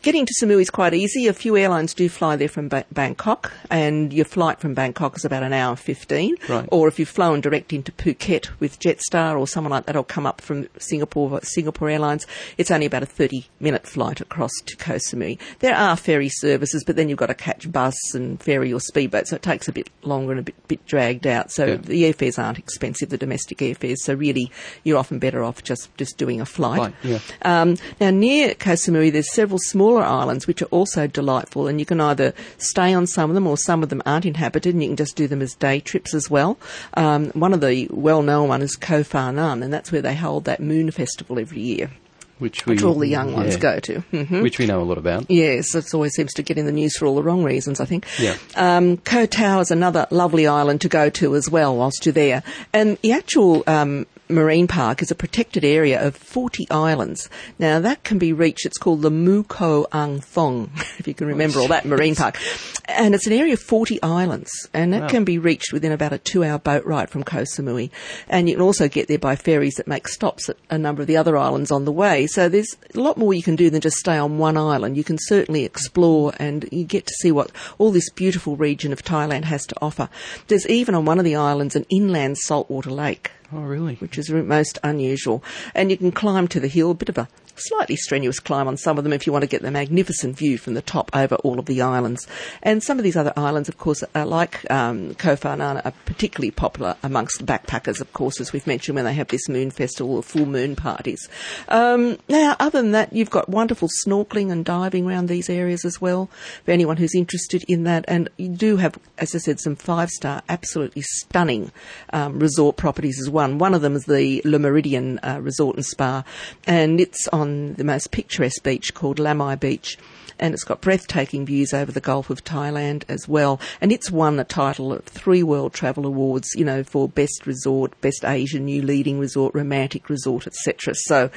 Getting 0.02 0.26
to 0.26 0.34
Samui 0.40 0.60
is 0.60 0.70
quite 0.70 0.94
easy. 0.94 1.26
A 1.26 1.32
few 1.32 1.56
airlines 1.56 1.92
do 1.92 2.08
fly 2.08 2.36
there 2.36 2.48
from 2.48 2.68
ba- 2.68 2.84
Bangkok, 2.92 3.52
and 3.70 4.12
your 4.12 4.24
flight 4.24 4.60
from 4.60 4.72
Bangkok 4.72 5.16
is 5.16 5.24
about 5.24 5.42
an 5.46 5.52
hour 5.52 5.70
and 5.70 5.78
15. 5.80 6.36
Right. 6.48 6.68
Or 6.70 6.88
if 6.88 6.98
you've 6.98 7.08
flown 7.08 7.40
direct 7.40 7.72
into 7.72 7.92
Phuket 7.92 8.50
with 8.60 8.78
Jetstar 8.80 9.38
or 9.38 9.46
someone 9.46 9.70
like 9.70 9.86
that, 9.86 9.94
will 9.96 10.04
come 10.04 10.26
up 10.26 10.40
from 10.40 10.68
Singapore, 10.78 11.40
Singapore 11.42 11.88
Airlines, 11.88 12.26
it's 12.58 12.70
only 12.70 12.86
about 12.86 13.02
a 13.02 13.06
30 13.06 13.46
minute 13.60 13.86
flight 13.86 14.20
across 14.20 14.50
to 14.66 14.76
Koh 14.76 14.94
Samui. 14.96 15.38
There 15.60 15.74
are 15.74 15.96
ferry 15.96 16.28
services, 16.28 16.84
but 16.84 16.96
then 16.96 17.08
you've 17.08 17.18
got 17.18 17.26
to 17.26 17.34
catch 17.34 17.70
bus 17.70 17.94
and 18.14 18.40
ferry 18.42 18.72
or 18.72 18.80
speedboat, 18.80 19.28
so 19.28 19.36
it 19.36 19.42
takes 19.42 19.68
a 19.68 19.72
bit 19.72 19.88
longer 20.02 20.32
and 20.32 20.40
a 20.40 20.42
bit, 20.42 20.68
bit 20.68 20.84
dragged 20.86 21.26
out. 21.26 21.50
So 21.50 21.66
Yeah. 21.66 21.76
the 21.76 22.02
airfares 22.04 22.42
aren't 22.42 22.58
expensive, 22.58 23.08
the 23.08 23.18
domestic 23.18 23.58
airfares, 23.58 23.98
so 23.98 24.14
really 24.14 24.50
you're 24.84 24.98
often 24.98 25.18
better 25.18 25.42
off 25.42 25.62
just, 25.62 25.94
just 25.96 26.18
doing 26.18 26.40
a 26.40 26.46
flight. 26.46 26.76
Flight, 26.76 26.94
yeah. 27.02 27.18
Um, 27.42 27.76
now, 28.00 28.10
near 28.10 28.54
Koh 28.54 28.72
Samui, 28.72 29.12
there's 29.12 29.32
several 29.32 29.58
smaller 29.58 30.02
islands 30.02 30.46
which 30.46 30.62
are 30.62 30.66
also 30.66 31.06
delightful, 31.06 31.66
and 31.68 31.78
you 31.80 31.86
can 31.86 32.00
either 32.00 32.34
stay 32.58 32.92
on 32.92 33.06
some 33.06 33.30
of 33.30 33.34
them 33.34 33.46
or 33.46 33.56
some 33.56 33.82
of 33.82 33.88
them 33.88 34.02
aren't 34.04 34.26
inhabited, 34.26 34.74
and 34.74 34.82
you 34.82 34.88
can 34.90 34.96
just 34.96 35.16
do 35.16 35.26
them 35.36 35.42
as 35.42 35.54
day 35.54 35.80
trips 35.80 36.14
as 36.14 36.30
well. 36.30 36.58
Um, 36.94 37.30
one 37.30 37.52
of 37.52 37.60
the 37.60 37.88
well-known 37.90 38.48
one 38.48 38.62
is 38.62 38.76
Koh 38.76 39.02
Phangan, 39.02 39.62
and 39.62 39.72
that's 39.72 39.92
where 39.92 40.02
they 40.02 40.14
hold 40.14 40.44
that 40.44 40.60
moon 40.60 40.90
festival 40.90 41.38
every 41.38 41.60
year, 41.60 41.90
Which 42.38 42.66
we 42.66 42.74
which 42.74 42.82
all 42.82 42.94
the 42.94 43.08
young 43.08 43.32
ones 43.32 43.54
yeah, 43.54 43.60
go 43.60 43.80
to. 43.80 44.00
hmm 44.00 44.42
Which 44.42 44.58
we 44.58 44.66
know 44.66 44.80
a 44.80 44.84
lot 44.84 44.98
about. 44.98 45.30
Yes, 45.30 45.74
it 45.74 45.94
always 45.94 46.14
seems 46.14 46.32
to 46.34 46.42
get 46.42 46.58
in 46.58 46.66
the 46.66 46.72
news 46.72 46.96
for 46.96 47.06
all 47.06 47.14
the 47.14 47.22
wrong 47.22 47.42
reasons, 47.44 47.80
I 47.80 47.84
think. 47.84 48.06
Yeah. 48.18 48.36
Um, 48.54 48.96
Koh 48.98 49.26
Tao 49.26 49.60
is 49.60 49.70
another 49.70 50.06
lovely 50.10 50.46
island 50.46 50.80
to 50.82 50.88
go 50.88 51.08
to 51.10 51.34
as 51.36 51.48
well 51.48 51.76
whilst 51.76 52.04
you're 52.06 52.12
there. 52.12 52.42
And 52.72 52.98
the 53.02 53.12
actual 53.12 53.62
um, 53.66 54.06
marine 54.28 54.66
park 54.66 55.02
is 55.02 55.10
a 55.10 55.14
protected 55.14 55.64
area 55.64 56.04
of 56.04 56.16
40 56.16 56.66
islands. 56.70 57.28
Now, 57.58 57.80
that 57.80 58.04
can 58.04 58.18
be 58.18 58.32
reached, 58.32 58.66
it's 58.66 58.78
called 58.78 59.02
the 59.02 59.10
Mu 59.10 59.42
Ko 59.42 59.86
Ang 59.92 60.20
Thong, 60.20 60.70
if 60.98 61.06
you 61.06 61.14
can 61.14 61.26
remember 61.26 61.58
oh, 61.58 61.62
all 61.62 61.68
that 61.68 61.84
marine 61.84 62.14
park. 62.14 62.38
And 62.86 63.14
it's 63.14 63.26
an 63.26 63.32
area 63.32 63.52
of 63.54 63.60
40 63.60 64.02
islands, 64.02 64.50
and 64.72 64.92
that 64.92 65.02
Wow. 65.02 65.08
can 65.08 65.24
be 65.24 65.38
reached 65.38 65.72
within 65.72 65.92
about 65.92 66.12
a 66.12 66.18
two 66.18 66.42
hour 66.44 66.58
boat 66.58 66.84
ride 66.84 67.10
from 67.10 67.22
Koh 67.22 67.42
Samui. 67.42 67.90
And 68.28 68.48
you 68.48 68.54
can 68.56 68.62
also 68.62 68.88
get 68.88 69.08
there 69.08 69.18
by 69.18 69.36
ferries 69.36 69.74
that 69.74 69.86
make 69.86 70.08
stops 70.08 70.48
at 70.48 70.56
a 70.70 70.78
number 70.78 71.02
of 71.02 71.08
the 71.08 71.16
other 71.16 71.36
islands 71.36 71.70
on 71.70 71.84
the 71.84 71.92
way. 71.92 72.26
So 72.26 72.48
there's 72.48 72.76
a 72.94 73.00
lot 73.00 73.16
more 73.18 73.34
you 73.34 73.42
can 73.42 73.56
do 73.56 73.70
than 73.70 73.80
just 73.80 73.96
stay 73.96 74.16
on 74.16 74.38
one 74.38 74.56
island. 74.56 74.96
You 74.96 75.04
can 75.04 75.18
certainly 75.18 75.64
explore 75.64 76.32
and 76.38 76.68
you 76.72 76.84
get 76.84 77.06
to 77.06 77.14
see 77.20 77.32
what 77.32 77.50
all 77.78 77.90
this 77.90 78.10
beautiful 78.10 78.56
region 78.56 78.92
of 78.92 79.02
Thailand 79.02 79.44
has 79.44 79.66
to 79.66 79.74
offer. 79.82 80.08
There's 80.48 80.66
even 80.68 80.94
on 80.94 81.04
one 81.04 81.18
of 81.18 81.24
the 81.24 81.36
islands 81.36 81.76
an 81.76 81.86
inland 81.90 82.38
saltwater 82.38 82.90
lake 82.90 83.30
Oh, 83.52 83.60
really? 83.60 83.94
which 83.96 84.18
is 84.18 84.30
most 84.30 84.78
unusual. 84.82 85.42
And 85.74 85.90
you 85.90 85.96
can 85.96 86.12
climb 86.12 86.48
to 86.48 86.60
the 86.60 86.68
hill, 86.68 86.90
a 86.90 86.94
bit 86.94 87.08
of 87.08 87.18
a 87.18 87.28
slightly 87.56 87.96
strenuous 87.96 88.40
climb 88.40 88.68
on 88.68 88.76
some 88.76 88.98
of 88.98 89.04
them 89.04 89.12
if 89.12 89.26
you 89.26 89.32
want 89.32 89.42
to 89.42 89.48
get 89.48 89.62
the 89.62 89.70
magnificent 89.70 90.36
view 90.36 90.58
from 90.58 90.74
the 90.74 90.82
top 90.82 91.10
over 91.14 91.36
all 91.36 91.58
of 91.58 91.66
the 91.66 91.82
islands. 91.82 92.26
And 92.62 92.82
some 92.82 92.98
of 92.98 93.04
these 93.04 93.16
other 93.16 93.32
islands, 93.36 93.68
of 93.68 93.78
course, 93.78 94.02
are 94.14 94.26
like 94.26 94.68
um, 94.70 95.14
Koh 95.14 95.36
are 95.44 95.92
particularly 96.04 96.50
popular 96.50 96.96
amongst 97.02 97.44
backpackers, 97.44 98.00
of 98.00 98.12
course, 98.12 98.40
as 98.40 98.52
we've 98.52 98.66
mentioned 98.66 98.96
when 98.96 99.04
they 99.04 99.14
have 99.14 99.28
this 99.28 99.48
moon 99.48 99.70
festival 99.70 100.16
or 100.16 100.22
full 100.22 100.46
moon 100.46 100.76
parties. 100.76 101.28
Um, 101.68 102.18
now, 102.28 102.56
other 102.58 102.82
than 102.82 102.92
that, 102.92 103.12
you've 103.12 103.30
got 103.30 103.48
wonderful 103.48 103.88
snorkeling 104.04 104.50
and 104.50 104.64
diving 104.64 105.06
around 105.06 105.28
these 105.28 105.48
areas 105.48 105.84
as 105.84 106.00
well 106.00 106.28
for 106.64 106.72
anyone 106.72 106.96
who's 106.96 107.14
interested 107.14 107.64
in 107.68 107.84
that. 107.84 108.04
And 108.08 108.28
you 108.36 108.48
do 108.48 108.76
have, 108.76 108.98
as 109.18 109.34
I 109.34 109.38
said, 109.38 109.60
some 109.60 109.76
five 109.76 110.10
star, 110.10 110.42
absolutely 110.48 111.02
stunning 111.02 111.70
um, 112.12 112.38
resort 112.38 112.76
properties 112.76 113.20
as 113.20 113.30
one. 113.30 113.58
One 113.58 113.74
of 113.74 113.82
them 113.82 113.94
is 113.94 114.04
the 114.04 114.42
Le 114.44 114.58
Meridien 114.58 115.18
uh, 115.22 115.40
Resort 115.40 115.76
and 115.76 115.84
Spa, 115.84 116.24
and 116.66 117.00
it's 117.00 117.28
on 117.28 117.45
the 117.74 117.84
most 117.84 118.10
picturesque 118.10 118.62
beach 118.62 118.94
called 118.94 119.18
Lamai 119.18 119.58
Beach 119.58 119.98
and 120.38 120.54
it's 120.54 120.64
got 120.64 120.80
breathtaking 120.80 121.46
views 121.46 121.72
over 121.72 121.90
the 121.90 122.00
Gulf 122.00 122.30
of 122.30 122.44
Thailand 122.44 123.04
as 123.08 123.26
well. 123.26 123.60
And 123.80 123.90
it's 123.92 124.10
won 124.10 124.36
the 124.36 124.44
title 124.44 124.92
of 124.92 125.04
three 125.04 125.42
World 125.42 125.72
Travel 125.72 126.06
Awards, 126.06 126.50
you 126.54 126.64
know, 126.64 126.84
for 126.84 127.08
Best 127.08 127.46
Resort, 127.46 127.98
Best 128.00 128.24
Asian 128.24 128.66
New 128.66 128.82
Leading 128.82 129.18
Resort, 129.18 129.54
Romantic 129.54 130.10
Resort, 130.10 130.46
etc. 130.46 130.94
So 130.94 131.30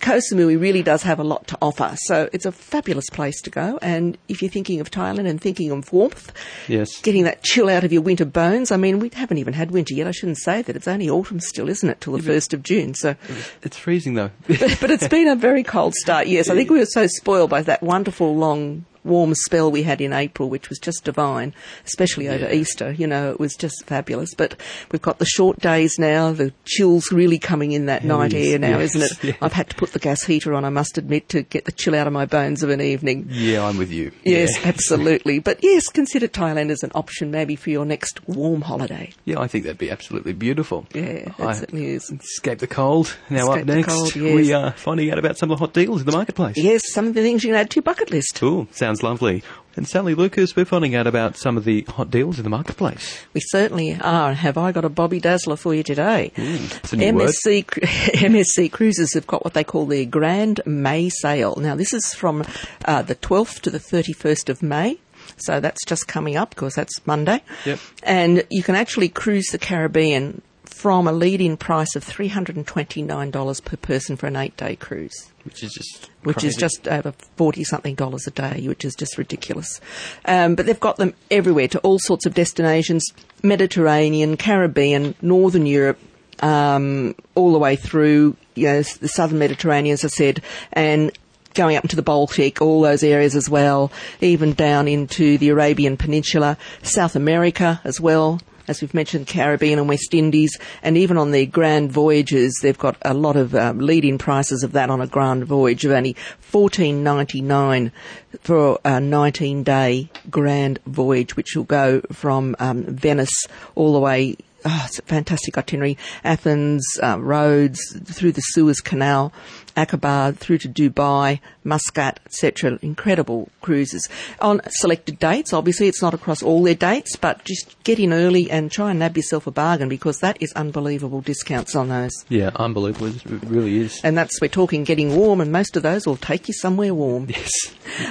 Koh 0.00 0.18
Samui 0.18 0.58
really 0.60 0.82
does 0.82 1.02
have 1.02 1.18
a 1.18 1.24
lot 1.24 1.46
to 1.48 1.58
offer. 1.60 1.94
So 2.04 2.28
it's 2.32 2.46
a 2.46 2.52
fabulous 2.52 3.10
place 3.10 3.40
to 3.42 3.50
go. 3.50 3.78
And 3.82 4.16
if 4.28 4.40
you're 4.40 4.50
thinking 4.50 4.80
of 4.80 4.90
Thailand 4.90 5.28
and 5.28 5.40
thinking 5.40 5.70
of 5.70 5.92
warmth, 5.92 6.32
Yes. 6.68 7.00
getting 7.02 7.24
that 7.24 7.42
chill 7.42 7.68
out 7.68 7.84
of 7.84 7.92
your 7.92 8.02
winter 8.02 8.24
bones, 8.24 8.72
I 8.72 8.76
mean, 8.76 9.00
we 9.00 9.10
haven't 9.10 9.38
even 9.38 9.52
had 9.52 9.70
winter 9.70 9.94
yet. 9.94 10.06
I 10.06 10.12
shouldn't 10.12 10.38
say 10.38 10.62
that. 10.62 10.76
It's 10.76 10.88
only 10.88 11.10
autumn 11.10 11.40
still, 11.40 11.68
isn't 11.68 11.88
it, 11.88 12.00
till 12.00 12.14
the 12.14 12.22
1st 12.22 12.54
of 12.54 12.62
June. 12.62 12.94
So 12.94 13.16
It's 13.62 13.76
freezing 13.76 14.14
though. 14.14 14.30
but 14.48 14.90
it's 14.90 15.08
been 15.08 15.28
a 15.28 15.36
very 15.36 15.55
cold 15.64 15.94
start. 15.94 16.26
Yes, 16.26 16.48
I 16.48 16.54
think 16.54 16.70
we 16.70 16.78
were 16.78 16.86
so 16.86 17.06
spoiled 17.06 17.50
by 17.50 17.62
that 17.62 17.82
wonderful 17.82 18.36
long 18.36 18.84
warm 19.06 19.34
spell 19.34 19.70
we 19.70 19.82
had 19.82 20.00
in 20.00 20.12
April, 20.12 20.48
which 20.48 20.68
was 20.68 20.78
just 20.78 21.04
divine, 21.04 21.54
especially 21.86 22.28
over 22.28 22.44
Yeah. 22.46 22.52
Easter. 22.52 22.92
You 22.92 23.06
know, 23.06 23.30
it 23.30 23.40
was 23.40 23.54
just 23.54 23.84
fabulous. 23.86 24.34
But 24.34 24.56
we've 24.92 25.02
got 25.02 25.18
the 25.18 25.24
short 25.24 25.60
days 25.60 25.94
now, 25.98 26.32
the 26.32 26.52
chill's 26.64 27.10
really 27.12 27.38
coming 27.38 27.72
in 27.72 27.86
that 27.86 28.04
night 28.04 28.32
Yes, 28.32 28.52
air 28.52 28.58
now, 28.58 28.78
yes, 28.78 28.94
isn't 28.94 29.02
it? 29.02 29.24
yeah. 29.28 29.32
I've 29.42 29.52
had 29.52 29.70
to 29.70 29.76
put 29.76 29.92
the 29.92 29.98
gas 29.98 30.22
heater 30.24 30.54
on, 30.54 30.64
I 30.64 30.70
must 30.70 30.98
admit, 30.98 31.28
to 31.30 31.42
get 31.42 31.64
the 31.64 31.72
chill 31.72 31.94
out 31.94 32.06
of 32.06 32.12
my 32.12 32.26
bones 32.26 32.62
of 32.62 32.70
an 32.70 32.80
evening. 32.80 33.28
yeah, 33.30 33.64
I'm 33.64 33.78
with 33.78 33.90
you. 33.92 34.12
Yes, 34.24 34.50
Yeah. 34.60 34.68
absolutely. 34.68 35.38
But 35.46 35.58
yes, 35.62 35.88
consider 35.88 36.26
Thailand 36.28 36.70
as 36.70 36.82
an 36.82 36.90
option 36.94 37.30
maybe 37.30 37.56
for 37.56 37.70
your 37.70 37.84
next 37.84 38.26
warm 38.28 38.62
holiday. 38.62 39.12
Yeah, 39.24 39.38
I 39.40 39.46
think 39.46 39.64
that'd 39.64 39.78
be 39.78 39.90
absolutely 39.90 40.32
beautiful. 40.32 40.86
Yeah, 40.92 41.02
it 41.02 41.32
I- 41.38 41.52
certainly 41.52 41.86
is. 41.86 42.10
Escape 42.10 42.58
the 42.58 42.66
cold. 42.66 43.16
Now 43.30 43.50
Escape 43.50 43.62
up 43.62 43.66
next, 43.76 43.88
cold, 43.88 44.16
yes. 44.16 44.34
we 44.34 44.52
are 44.52 44.72
finding 44.72 45.10
out 45.12 45.18
about 45.18 45.38
some 45.38 45.50
of 45.50 45.58
the 45.58 45.64
hot 45.64 45.72
deals 45.74 46.00
in 46.00 46.06
the 46.06 46.12
marketplace. 46.12 46.56
Yes, 46.56 46.82
some 46.92 47.06
of 47.06 47.14
the 47.14 47.22
things 47.22 47.44
you 47.44 47.50
can 47.50 47.56
add 47.60 47.70
to 47.70 47.76
your 47.76 47.82
bucket 47.82 48.10
list. 48.10 48.34
Cool. 48.40 48.66
Sounds 48.72 48.95
lovely. 49.02 49.42
And 49.76 49.86
Sally 49.86 50.14
Lucas, 50.14 50.56
we're 50.56 50.64
finding 50.64 50.94
out 50.94 51.06
about 51.06 51.36
some 51.36 51.56
of 51.56 51.64
the 51.64 51.82
hot 51.82 52.10
deals 52.10 52.38
in 52.38 52.44
the 52.44 52.50
marketplace. 52.50 53.24
We 53.34 53.40
certainly 53.40 53.98
are. 54.00 54.32
Have 54.32 54.56
I 54.56 54.72
got 54.72 54.86
a 54.86 54.88
Bobby 54.88 55.20
Dazzler 55.20 55.56
for 55.56 55.74
you 55.74 55.82
today? 55.82 56.32
New. 56.36 56.44
MSC, 56.46 57.64
MSC 57.64 58.72
Cruises 58.72 59.12
have 59.12 59.26
got 59.26 59.44
what 59.44 59.52
they 59.52 59.64
call 59.64 59.84
their 59.84 60.06
Grand 60.06 60.60
May 60.64 61.10
Sale. 61.10 61.56
Now, 61.56 61.74
this 61.74 61.92
is 61.92 62.14
from 62.14 62.44
uh, 62.86 63.02
the 63.02 63.14
12th 63.16 63.60
to 63.62 63.70
the 63.70 63.78
31st 63.78 64.48
of 64.48 64.62
May. 64.62 64.98
So 65.38 65.60
that's 65.60 65.84
just 65.84 66.08
coming 66.08 66.36
up 66.36 66.50
because 66.50 66.74
that's 66.74 67.06
Monday. 67.06 67.42
Yep. 67.64 67.78
And 68.02 68.46
you 68.50 68.62
can 68.62 68.74
actually 68.74 69.08
cruise 69.08 69.48
the 69.48 69.58
Caribbean 69.58 70.40
from 70.68 71.06
a 71.06 71.12
lead-in 71.12 71.56
price 71.56 71.96
of 71.96 72.04
$329 72.04 73.64
per 73.64 73.76
person 73.76 74.16
for 74.16 74.26
an 74.26 74.36
eight-day 74.36 74.76
cruise 74.76 75.32
Which 75.44 75.62
is 75.62 75.72
just 75.72 76.10
which 76.22 76.42
is 76.42 76.56
just 76.56 76.88
over 76.88 77.12
forty 77.36 77.62
something 77.62 77.94
dollars 77.94 78.26
a 78.26 78.32
day, 78.32 78.66
which 78.66 78.84
is 78.84 78.96
just 78.96 79.16
ridiculous. 79.16 79.80
Um, 80.24 80.56
but 80.56 80.66
they've 80.66 80.78
got 80.78 80.96
them 80.96 81.14
everywhere 81.30 81.68
to 81.68 81.78
all 81.80 82.00
sorts 82.00 82.26
of 82.26 82.34
destinations: 82.34 83.04
Mediterranean, 83.44 84.36
Caribbean, 84.36 85.14
Northern 85.22 85.66
Europe, 85.66 86.00
um, 86.40 87.14
all 87.36 87.52
the 87.52 87.60
way 87.60 87.76
through 87.76 88.36
you 88.56 88.66
know 88.66 88.82
the 88.82 89.08
southern 89.08 89.38
Mediterranean, 89.38 89.94
as 89.94 90.04
I 90.04 90.08
said, 90.08 90.42
and 90.72 91.16
going 91.54 91.76
up 91.76 91.84
into 91.84 91.96
the 91.96 92.02
Baltic, 92.02 92.60
all 92.60 92.82
those 92.82 93.02
areas 93.02 93.34
as 93.34 93.48
well, 93.48 93.90
even 94.20 94.52
down 94.52 94.88
into 94.88 95.38
the 95.38 95.48
Arabian 95.48 95.96
Peninsula, 95.96 96.58
South 96.82 97.16
America 97.16 97.80
as 97.84 98.00
well. 98.00 98.40
As 98.68 98.80
we've 98.80 98.94
mentioned, 98.94 99.26
Caribbean 99.26 99.78
and 99.78 99.88
West 99.88 100.12
Indies, 100.12 100.58
and 100.82 100.96
even 100.96 101.16
on 101.16 101.30
their 101.30 101.46
grand 101.46 101.92
voyages, 101.92 102.58
they've 102.62 102.76
got 102.76 102.96
a 103.02 103.14
lot 103.14 103.36
of 103.36 103.54
um, 103.54 103.78
lead-in 103.78 104.18
prices 104.18 104.62
of 104.62 104.72
that 104.72 104.90
on 104.90 105.00
a 105.00 105.06
grand 105.06 105.44
voyage 105.44 105.84
of 105.84 105.92
only 105.92 106.14
fourteen 106.40 107.04
ninety 107.04 107.40
nine 107.40 107.92
for 108.40 108.78
a 108.84 109.00
nineteen 109.00 109.62
day 109.62 110.10
grand 110.30 110.80
voyage, 110.86 111.36
which 111.36 111.54
will 111.54 111.64
go 111.64 112.00
from 112.12 112.56
um, 112.58 112.82
Venice 112.84 113.46
all 113.74 113.92
the 113.92 114.00
way. 114.00 114.36
Oh, 114.68 114.82
it's 114.84 114.98
a 114.98 115.02
fantastic 115.02 115.56
itinerary. 115.56 115.96
Athens, 116.24 116.84
uh, 117.00 117.20
Rhodes, 117.20 117.78
through 118.04 118.32
the 118.32 118.40
Suez 118.40 118.80
Canal, 118.80 119.32
Aqaba, 119.76 120.36
through 120.36 120.58
to 120.58 120.68
Dubai, 120.68 121.38
Muscat, 121.62 122.18
etc. 122.26 122.76
Incredible 122.82 123.48
cruises. 123.60 124.08
On 124.40 124.60
selected 124.68 125.20
dates, 125.20 125.52
obviously 125.52 125.86
it's 125.86 126.02
not 126.02 126.14
across 126.14 126.42
all 126.42 126.64
their 126.64 126.74
dates, 126.74 127.14
but 127.14 127.44
just 127.44 127.80
get 127.84 128.00
in 128.00 128.12
early 128.12 128.50
and 128.50 128.72
try 128.72 128.90
and 128.90 128.98
nab 128.98 129.16
yourself 129.16 129.46
a 129.46 129.52
bargain 129.52 129.88
because 129.88 130.18
that 130.18 130.36
is 130.42 130.52
unbelievable 130.54 131.20
discounts 131.20 131.76
on 131.76 131.88
those. 131.88 132.24
yeah, 132.28 132.50
unbelievable. 132.56 133.06
It 133.06 133.44
really 133.44 133.78
is. 133.78 134.00
And 134.02 134.18
that's, 134.18 134.40
we're 134.40 134.48
talking 134.48 134.82
getting 134.82 135.14
warm, 135.14 135.40
and 135.40 135.52
most 135.52 135.76
of 135.76 135.84
those 135.84 136.06
will 136.08 136.16
take 136.16 136.48
you 136.48 136.54
somewhere 136.54 136.92
warm. 136.92 137.26
yes. 137.30 137.50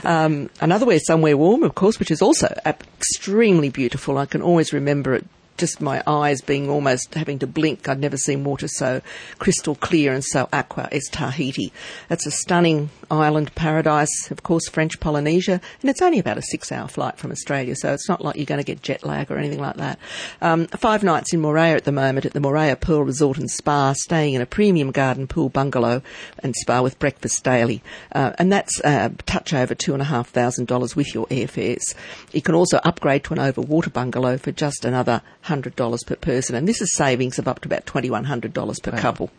Um, 0.05 0.49
another 0.61 0.85
way 0.85 0.99
somewhere 0.99 1.35
warm, 1.35 1.63
of 1.63 1.75
course, 1.75 1.99
which 1.99 2.11
is 2.11 2.21
also 2.21 2.47
extremely 2.65 3.69
beautiful. 3.69 4.17
I 4.17 4.25
can 4.25 4.41
always 4.41 4.71
remember 4.71 5.15
it. 5.15 5.25
Just 5.57 5.79
my 5.79 6.03
eyes 6.05 6.41
being 6.41 6.69
almost 6.69 7.13
having 7.13 7.39
to 7.39 7.47
blink. 7.47 7.87
I'd 7.87 7.99
never 7.99 8.17
seen 8.17 8.43
water 8.43 8.67
so 8.67 9.01
crystal 9.39 9.75
clear 9.75 10.13
and 10.13 10.23
so 10.23 10.49
aqua 10.51 10.89
as 10.91 11.05
Tahiti. 11.11 11.71
It's 12.09 12.25
a 12.25 12.31
stunning 12.31 12.89
island 13.11 13.53
paradise, 13.55 14.31
of 14.31 14.43
course, 14.43 14.67
French 14.67 14.99
Polynesia, 14.99 15.61
and 15.81 15.89
it's 15.89 16.01
only 16.01 16.19
about 16.19 16.37
a 16.37 16.41
six 16.41 16.71
hour 16.71 16.87
flight 16.87 17.17
from 17.17 17.31
Australia, 17.31 17.75
so 17.75 17.93
it's 17.93 18.09
not 18.09 18.23
like 18.23 18.35
you're 18.35 18.45
going 18.45 18.59
to 18.59 18.65
get 18.65 18.81
jet 18.81 19.05
lag 19.05 19.31
or 19.31 19.37
anything 19.37 19.59
like 19.59 19.77
that. 19.77 19.99
Um, 20.41 20.67
five 20.67 21.03
nights 21.03 21.33
in 21.33 21.41
Moorea 21.41 21.75
at 21.75 21.83
the 21.83 21.91
moment 21.91 22.25
at 22.25 22.33
the 22.33 22.39
Moorea 22.39 22.79
Pearl 22.79 23.03
Resort 23.03 23.37
and 23.37 23.49
Spa, 23.49 23.93
staying 23.93 24.33
in 24.33 24.41
a 24.41 24.45
premium 24.45 24.91
garden 24.91 25.27
pool 25.27 25.49
bungalow 25.49 26.01
and 26.39 26.55
spa 26.55 26.81
with 26.81 26.99
breakfast 26.99 27.43
daily. 27.43 27.81
Uh, 28.11 28.33
and 28.37 28.51
that's 28.51 28.81
uh, 28.83 29.09
touch 29.25 29.53
over 29.53 29.75
$2,500 29.75 30.95
with 30.95 31.13
your 31.13 31.27
airfares. 31.27 31.95
You 32.31 32.41
can 32.41 32.55
also 32.55 32.79
upgrade 32.83 33.23
to 33.25 33.33
an 33.33 33.39
overwater 33.39 33.91
bungalow 33.91 34.37
for 34.37 34.51
just 34.51 34.85
another 34.85 35.21
$100 35.45 36.05
per 36.05 36.15
person, 36.15 36.55
and 36.55 36.67
this 36.67 36.81
is 36.81 36.95
savings 36.95 37.39
of 37.39 37.47
up 37.47 37.61
to 37.61 37.67
about 37.67 37.85
$2,100 37.85 38.83
per 38.83 38.91
couple. 38.97 39.29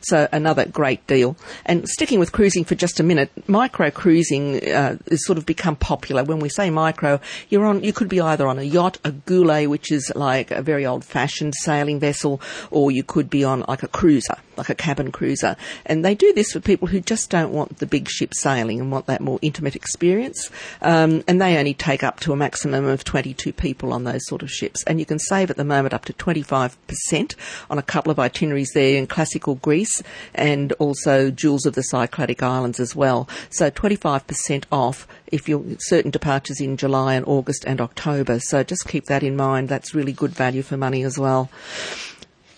So 0.00 0.28
another 0.32 0.66
great 0.66 1.06
deal. 1.06 1.36
And 1.64 1.88
sticking 1.88 2.18
with 2.18 2.32
cruising 2.32 2.64
for 2.64 2.74
just 2.74 3.00
a 3.00 3.02
minute, 3.02 3.30
micro 3.48 3.90
cruising 3.90 4.56
uh, 4.68 4.96
has 5.08 5.24
sort 5.24 5.38
of 5.38 5.46
become 5.46 5.76
popular. 5.76 6.24
When 6.24 6.40
we 6.40 6.48
say 6.48 6.70
micro, 6.70 7.20
you're 7.48 7.64
on. 7.64 7.82
You 7.82 7.92
could 7.92 8.08
be 8.08 8.20
either 8.20 8.46
on 8.46 8.58
a 8.58 8.62
yacht, 8.62 8.98
a 9.04 9.12
gulet, 9.12 9.68
which 9.68 9.90
is 9.90 10.12
like 10.14 10.50
a 10.50 10.62
very 10.62 10.86
old-fashioned 10.86 11.54
sailing 11.54 12.00
vessel, 12.00 12.40
or 12.70 12.90
you 12.90 13.02
could 13.02 13.30
be 13.30 13.44
on 13.44 13.64
like 13.68 13.82
a 13.82 13.88
cruiser, 13.88 14.36
like 14.56 14.68
a 14.68 14.74
cabin 14.74 15.12
cruiser. 15.12 15.56
And 15.86 16.04
they 16.04 16.14
do 16.14 16.32
this 16.32 16.52
for 16.52 16.60
people 16.60 16.88
who 16.88 17.00
just 17.00 17.30
don't 17.30 17.52
want 17.52 17.78
the 17.78 17.86
big 17.86 18.08
ship 18.08 18.34
sailing 18.34 18.80
and 18.80 18.92
want 18.92 19.06
that 19.06 19.20
more 19.20 19.38
intimate 19.42 19.76
experience. 19.76 20.50
Um, 20.82 21.22
and 21.26 21.40
they 21.40 21.56
only 21.58 21.74
take 21.74 22.02
up 22.02 22.20
to 22.20 22.32
a 22.32 22.36
maximum 22.36 22.84
of 22.84 23.04
22 23.04 23.52
people 23.52 23.92
on 23.92 24.04
those 24.04 24.26
sort 24.26 24.42
of 24.42 24.50
ships. 24.50 24.84
And 24.84 24.98
you 24.98 25.06
can 25.06 25.18
save 25.18 25.50
at 25.50 25.56
the 25.56 25.64
moment 25.64 25.94
up 25.94 26.04
to 26.06 26.12
25% 26.12 27.34
on 27.70 27.78
a 27.78 27.82
couple 27.82 28.10
of 28.10 28.18
itineraries 28.18 28.70
there 28.74 28.96
in 28.96 29.06
classical 29.06 29.56
Greece 29.70 30.02
and 30.34 30.72
also 30.80 31.30
Jewels 31.30 31.64
of 31.64 31.76
the 31.76 31.84
Cycladic 31.92 32.42
Islands 32.42 32.80
as 32.80 32.96
well. 32.96 33.28
So 33.50 33.70
25% 33.70 34.64
off 34.72 35.06
if 35.28 35.48
you're 35.48 35.62
certain 35.78 36.10
departures 36.10 36.60
in 36.60 36.76
July 36.76 37.14
and 37.14 37.24
August 37.24 37.64
and 37.68 37.80
October. 37.80 38.40
So 38.40 38.64
just 38.64 38.88
keep 38.88 39.04
that 39.04 39.22
in 39.22 39.36
mind. 39.36 39.68
That's 39.68 39.94
really 39.94 40.12
good 40.12 40.32
value 40.32 40.62
for 40.62 40.76
money 40.76 41.04
as 41.04 41.20
well. 41.20 41.50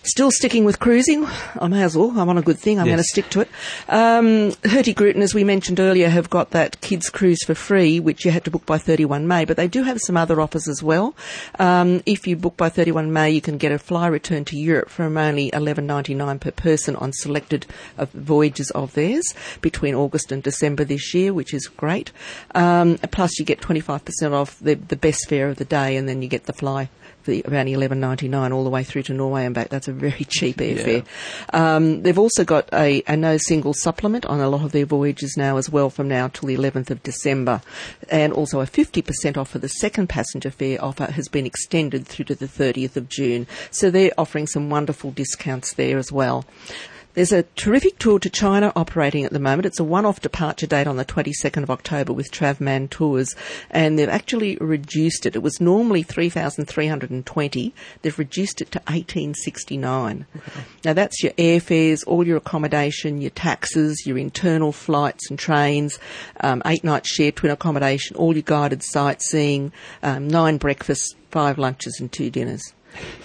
Still 0.05 0.31
sticking 0.31 0.65
with 0.65 0.81
cruising, 0.81 1.25
I 1.61 1.67
may 1.69 1.81
as 1.81 1.95
well. 1.95 2.11
I'm 2.19 2.27
on 2.27 2.37
a 2.37 2.41
good 2.41 2.59
thing. 2.59 2.77
I'm 2.77 2.87
Yes. 2.87 2.93
going 2.93 2.97
to 2.97 3.03
stick 3.05 3.29
to 3.29 3.39
it. 3.41 3.49
Um, 3.87 4.51
Hurtigruten, 4.63 5.21
as 5.21 5.33
we 5.33 5.45
mentioned 5.45 5.79
earlier, 5.79 6.09
have 6.09 6.29
got 6.29 6.51
that 6.51 6.81
kids 6.81 7.09
cruise 7.09 7.41
for 7.45 7.55
free, 7.55 8.01
which 8.01 8.25
you 8.25 8.31
had 8.31 8.43
to 8.43 8.51
book 8.51 8.65
by 8.65 8.77
31 8.77 9.29
May. 9.29 9.45
But 9.45 9.55
they 9.55 9.69
do 9.69 9.83
have 9.83 9.99
some 10.01 10.17
other 10.17 10.41
offers 10.41 10.67
as 10.67 10.83
well. 10.83 11.15
Um, 11.57 12.03
if 12.05 12.27
you 12.27 12.35
book 12.35 12.57
by 12.57 12.67
31 12.67 13.13
May, 13.13 13.31
you 13.31 13.39
can 13.39 13.57
get 13.57 13.71
a 13.71 13.79
fly 13.79 14.07
return 14.07 14.43
to 14.45 14.57
Europe 14.57 14.89
from 14.89 15.17
only 15.17 15.49
11.99 15.51 16.37
per 16.41 16.51
person 16.51 16.97
on 16.97 17.13
selected 17.13 17.65
uh, 17.97 18.05
voyages 18.13 18.71
of 18.71 18.93
theirs 18.95 19.33
between 19.61 19.95
August 19.95 20.33
and 20.33 20.43
December 20.43 20.83
this 20.83 21.13
year, 21.13 21.33
which 21.33 21.53
is 21.53 21.67
great. 21.67 22.11
Um, 22.53 22.97
plus, 23.11 23.39
you 23.39 23.45
get 23.45 23.61
25% 23.61 24.33
off 24.33 24.59
the, 24.59 24.73
the 24.73 24.97
best 24.97 25.29
fare 25.29 25.47
of 25.47 25.55
the 25.55 25.65
day, 25.65 25.95
and 25.95 26.09
then 26.09 26.21
you 26.21 26.27
get 26.27 26.45
the 26.45 26.51
fly 26.53 26.89
the 27.25 27.43
around 27.47 27.67
eleven 27.67 27.99
ninety 27.99 28.27
nine 28.27 28.51
all 28.51 28.63
the 28.63 28.69
way 28.69 28.83
through 28.83 29.03
to 29.03 29.13
Norway 29.13 29.45
and 29.45 29.55
back. 29.55 29.69
That's 29.69 29.87
a 29.87 29.93
very 29.93 30.25
cheap 30.25 30.57
airfare. 30.57 31.05
Um, 31.53 32.01
they've 32.01 32.17
also 32.17 32.43
got 32.43 32.69
a, 32.73 33.03
a 33.07 33.17
no 33.17 33.37
single 33.37 33.73
supplement 33.73 34.25
on 34.25 34.39
a 34.39 34.49
lot 34.49 34.63
of 34.63 34.71
their 34.71 34.85
voyages 34.85 35.35
now 35.37 35.57
as 35.57 35.69
well 35.69 35.89
from 35.89 36.07
now 36.07 36.27
till 36.27 36.47
the 36.47 36.57
11th 36.57 36.89
of 36.89 37.03
December. 37.03 37.61
And 38.09 38.33
also 38.33 38.59
a 38.59 38.65
50% 38.65 39.37
off 39.37 39.49
for 39.49 39.59
the 39.59 39.69
second 39.69 40.07
passenger 40.07 40.51
fare 40.51 40.83
offer 40.83 41.05
has 41.05 41.27
been 41.27 41.45
extended 41.45 42.07
through 42.07 42.25
to 42.25 42.35
the 42.35 42.47
30th 42.47 42.95
of 42.95 43.09
June. 43.09 43.47
So 43.71 43.89
they're 43.89 44.11
offering 44.17 44.47
some 44.47 44.69
wonderful 44.69 45.11
discounts 45.11 45.73
there 45.73 45.97
as 45.97 46.11
well. 46.11 46.45
There's 47.13 47.31
a 47.31 47.43
terrific 47.55 47.99
tour 47.99 48.17
to 48.19 48.29
China 48.29 48.73
operating 48.75 49.23
at 49.23 49.31
the 49.31 49.39
moment. 49.39 49.67
It's 49.67 49.79
a 49.79 49.83
one-off 49.83 50.21
departure 50.21 50.65
date 50.65 50.87
on 50.87 50.97
the 50.97 51.05
22nd 51.05 51.61
of 51.61 51.69
October 51.69 52.11
with 52.11 52.31
Travman 52.31 52.89
Tours, 52.89 53.35
and 53.69 53.99
they've 53.99 54.09
actually 54.09 54.57
reduced 54.57 55.27
it. 55.27 55.35
It 55.35 55.43
was 55.43 55.61
normally 55.61 56.01
3,320. 56.01 57.73
They've 58.01 58.19
reduced 58.19 58.61
it 58.61 58.71
to 58.71 58.79
1869. 58.79 60.25
Now 60.83 60.93
that's 60.93 61.21
your 61.21 61.33
airfares, 61.33 62.03
all 62.07 62.25
your 62.25 62.37
accommodation, 62.37 63.21
your 63.21 63.29
taxes, 63.31 64.07
your 64.07 64.17
internal 64.17 64.71
flights 64.71 65.29
and 65.29 65.37
trains, 65.37 65.99
um, 66.41 66.63
eight 66.65 66.83
nights 66.83 67.09
shared 67.09 67.35
twin 67.35 67.51
accommodation, 67.51 68.15
all 68.15 68.33
your 68.33 68.41
guided 68.41 68.81
sightseeing, 68.83 69.71
um, 70.01 70.27
nine 70.27 70.57
breakfasts, 70.57 71.13
five 71.29 71.59
lunches, 71.59 71.99
and 71.99 72.11
two 72.11 72.31
dinners. 72.31 72.73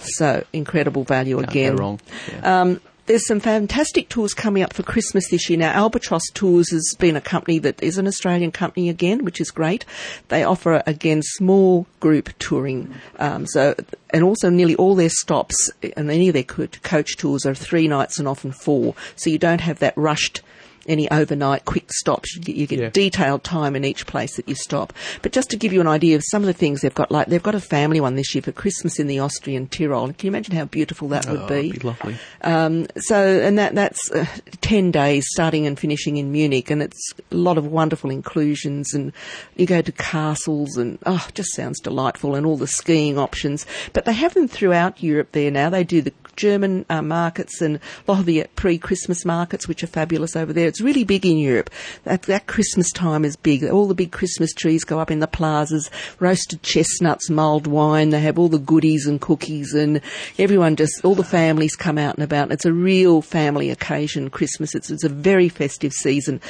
So 0.00 0.44
incredible 0.52 1.04
value 1.04 1.36
Can't 1.36 1.50
again. 1.50 1.76
go 1.76 1.82
wrong. 1.82 2.00
Yeah. 2.32 2.60
Um, 2.60 2.80
there's 3.08 3.26
some 3.26 3.40
fantastic 3.40 4.10
tours 4.10 4.34
coming 4.34 4.62
up 4.62 4.74
for 4.74 4.82
Christmas 4.82 5.28
this 5.30 5.48
year. 5.48 5.58
Now, 5.58 5.72
Albatross 5.72 6.28
Tours 6.34 6.70
has 6.70 6.94
been 6.98 7.16
a 7.16 7.22
company 7.22 7.58
that 7.60 7.82
is 7.82 7.96
an 7.96 8.06
Australian 8.06 8.52
company 8.52 8.90
again, 8.90 9.24
which 9.24 9.40
is 9.40 9.50
great. 9.50 9.86
They 10.28 10.44
offer 10.44 10.82
again 10.86 11.22
small 11.22 11.86
group 12.00 12.28
touring, 12.38 12.94
um, 13.18 13.46
so 13.46 13.74
and 14.10 14.22
also 14.22 14.50
nearly 14.50 14.76
all 14.76 14.94
their 14.94 15.08
stops 15.08 15.70
and 15.96 16.10
any 16.10 16.28
of 16.28 16.34
their 16.34 16.44
coach 16.44 17.16
tours 17.16 17.46
are 17.46 17.54
three 17.54 17.88
nights 17.88 18.18
and 18.18 18.28
often 18.28 18.52
four, 18.52 18.94
so 19.16 19.30
you 19.30 19.38
don't 19.38 19.62
have 19.62 19.78
that 19.78 19.96
rushed. 19.96 20.42
Any 20.88 21.10
overnight 21.10 21.66
quick 21.66 21.92
stops, 21.92 22.34
you 22.34 22.42
get, 22.42 22.56
you 22.56 22.66
get 22.66 22.78
Yeah. 22.78 22.88
detailed 22.88 23.44
time 23.44 23.76
in 23.76 23.84
each 23.84 24.06
place 24.06 24.36
that 24.36 24.48
you 24.48 24.54
stop. 24.54 24.92
But 25.22 25.32
just 25.32 25.50
to 25.50 25.56
give 25.56 25.72
you 25.72 25.80
an 25.80 25.86
idea 25.86 26.16
of 26.16 26.22
some 26.24 26.42
of 26.42 26.46
the 26.46 26.52
things 26.54 26.80
they've 26.80 26.94
got, 26.94 27.10
like 27.12 27.26
they've 27.28 27.42
got 27.42 27.54
a 27.54 27.60
family 27.60 28.00
one 28.00 28.14
this 28.14 28.34
year 28.34 28.42
for 28.42 28.52
Christmas 28.52 28.98
in 28.98 29.06
the 29.06 29.18
Austrian 29.20 29.66
Tyrol. 29.68 30.06
Can 30.08 30.26
you 30.26 30.28
imagine 30.30 30.56
how 30.56 30.64
beautiful 30.64 31.08
that 31.08 31.26
would 31.28 31.40
Oh, 31.40 31.46
be? 31.46 31.68
it'd 31.68 31.82
be 31.82 31.86
lovely. 31.86 32.16
Um, 32.40 32.86
so, 32.96 33.16
and 33.40 33.58
that 33.58 33.74
that's 33.74 34.10
uh, 34.10 34.24
ten 34.62 34.90
days, 34.90 35.26
starting 35.28 35.66
and 35.66 35.78
finishing 35.78 36.16
in 36.16 36.32
Munich, 36.32 36.70
and 36.70 36.82
it's 36.82 37.12
a 37.30 37.34
lot 37.36 37.58
of 37.58 37.66
wonderful 37.66 38.10
inclusions. 38.10 38.94
And 38.94 39.12
you 39.56 39.66
go 39.66 39.82
to 39.82 39.92
castles, 39.92 40.76
and 40.76 40.98
oh, 41.04 41.24
it 41.28 41.34
just 41.34 41.54
sounds 41.54 41.80
delightful, 41.80 42.34
and 42.34 42.46
all 42.46 42.56
the 42.56 42.66
skiing 42.66 43.18
options. 43.18 43.66
But 43.92 44.04
they 44.06 44.14
have 44.14 44.32
them 44.34 44.48
throughout 44.48 45.02
Europe. 45.02 45.32
There 45.32 45.50
now, 45.50 45.68
they 45.68 45.84
do 45.84 46.00
the 46.00 46.12
German 46.36 46.86
uh, 46.88 47.02
markets 47.02 47.60
and 47.60 47.76
a 47.76 48.10
lot 48.10 48.20
of 48.20 48.26
the 48.26 48.46
pre-Christmas 48.54 49.24
markets, 49.24 49.66
which 49.66 49.82
are 49.82 49.88
fabulous 49.88 50.36
over 50.36 50.52
there. 50.52 50.68
It's 50.68 50.77
really 50.80 51.04
big 51.04 51.26
in 51.26 51.38
Europe. 51.38 51.70
That, 52.04 52.22
that 52.22 52.46
Christmas 52.46 52.90
time 52.92 53.24
is 53.24 53.36
big. 53.36 53.64
All 53.64 53.86
the 53.86 53.94
big 53.94 54.12
Christmas 54.12 54.52
trees 54.52 54.84
go 54.84 54.98
up 54.98 55.10
in 55.10 55.20
the 55.20 55.26
plazas, 55.26 55.90
roasted 56.20 56.62
chestnuts, 56.62 57.28
mulled 57.30 57.66
wine. 57.66 58.10
They 58.10 58.20
have 58.20 58.38
all 58.38 58.48
the 58.48 58.58
goodies 58.58 59.06
and 59.06 59.20
cookies, 59.20 59.74
and 59.74 60.00
everyone 60.38 60.76
just 60.76 61.04
all 61.04 61.14
the 61.14 61.24
families 61.24 61.76
come 61.76 61.98
out 61.98 62.14
and 62.14 62.24
about. 62.24 62.52
It's 62.52 62.64
a 62.64 62.72
real 62.72 63.22
family 63.22 63.70
occasion. 63.70 64.30
Christmas. 64.30 64.74
It's 64.74 64.90
it's 64.90 65.04
a 65.04 65.08
very 65.08 65.48
festive 65.48 65.92
season. 65.92 66.40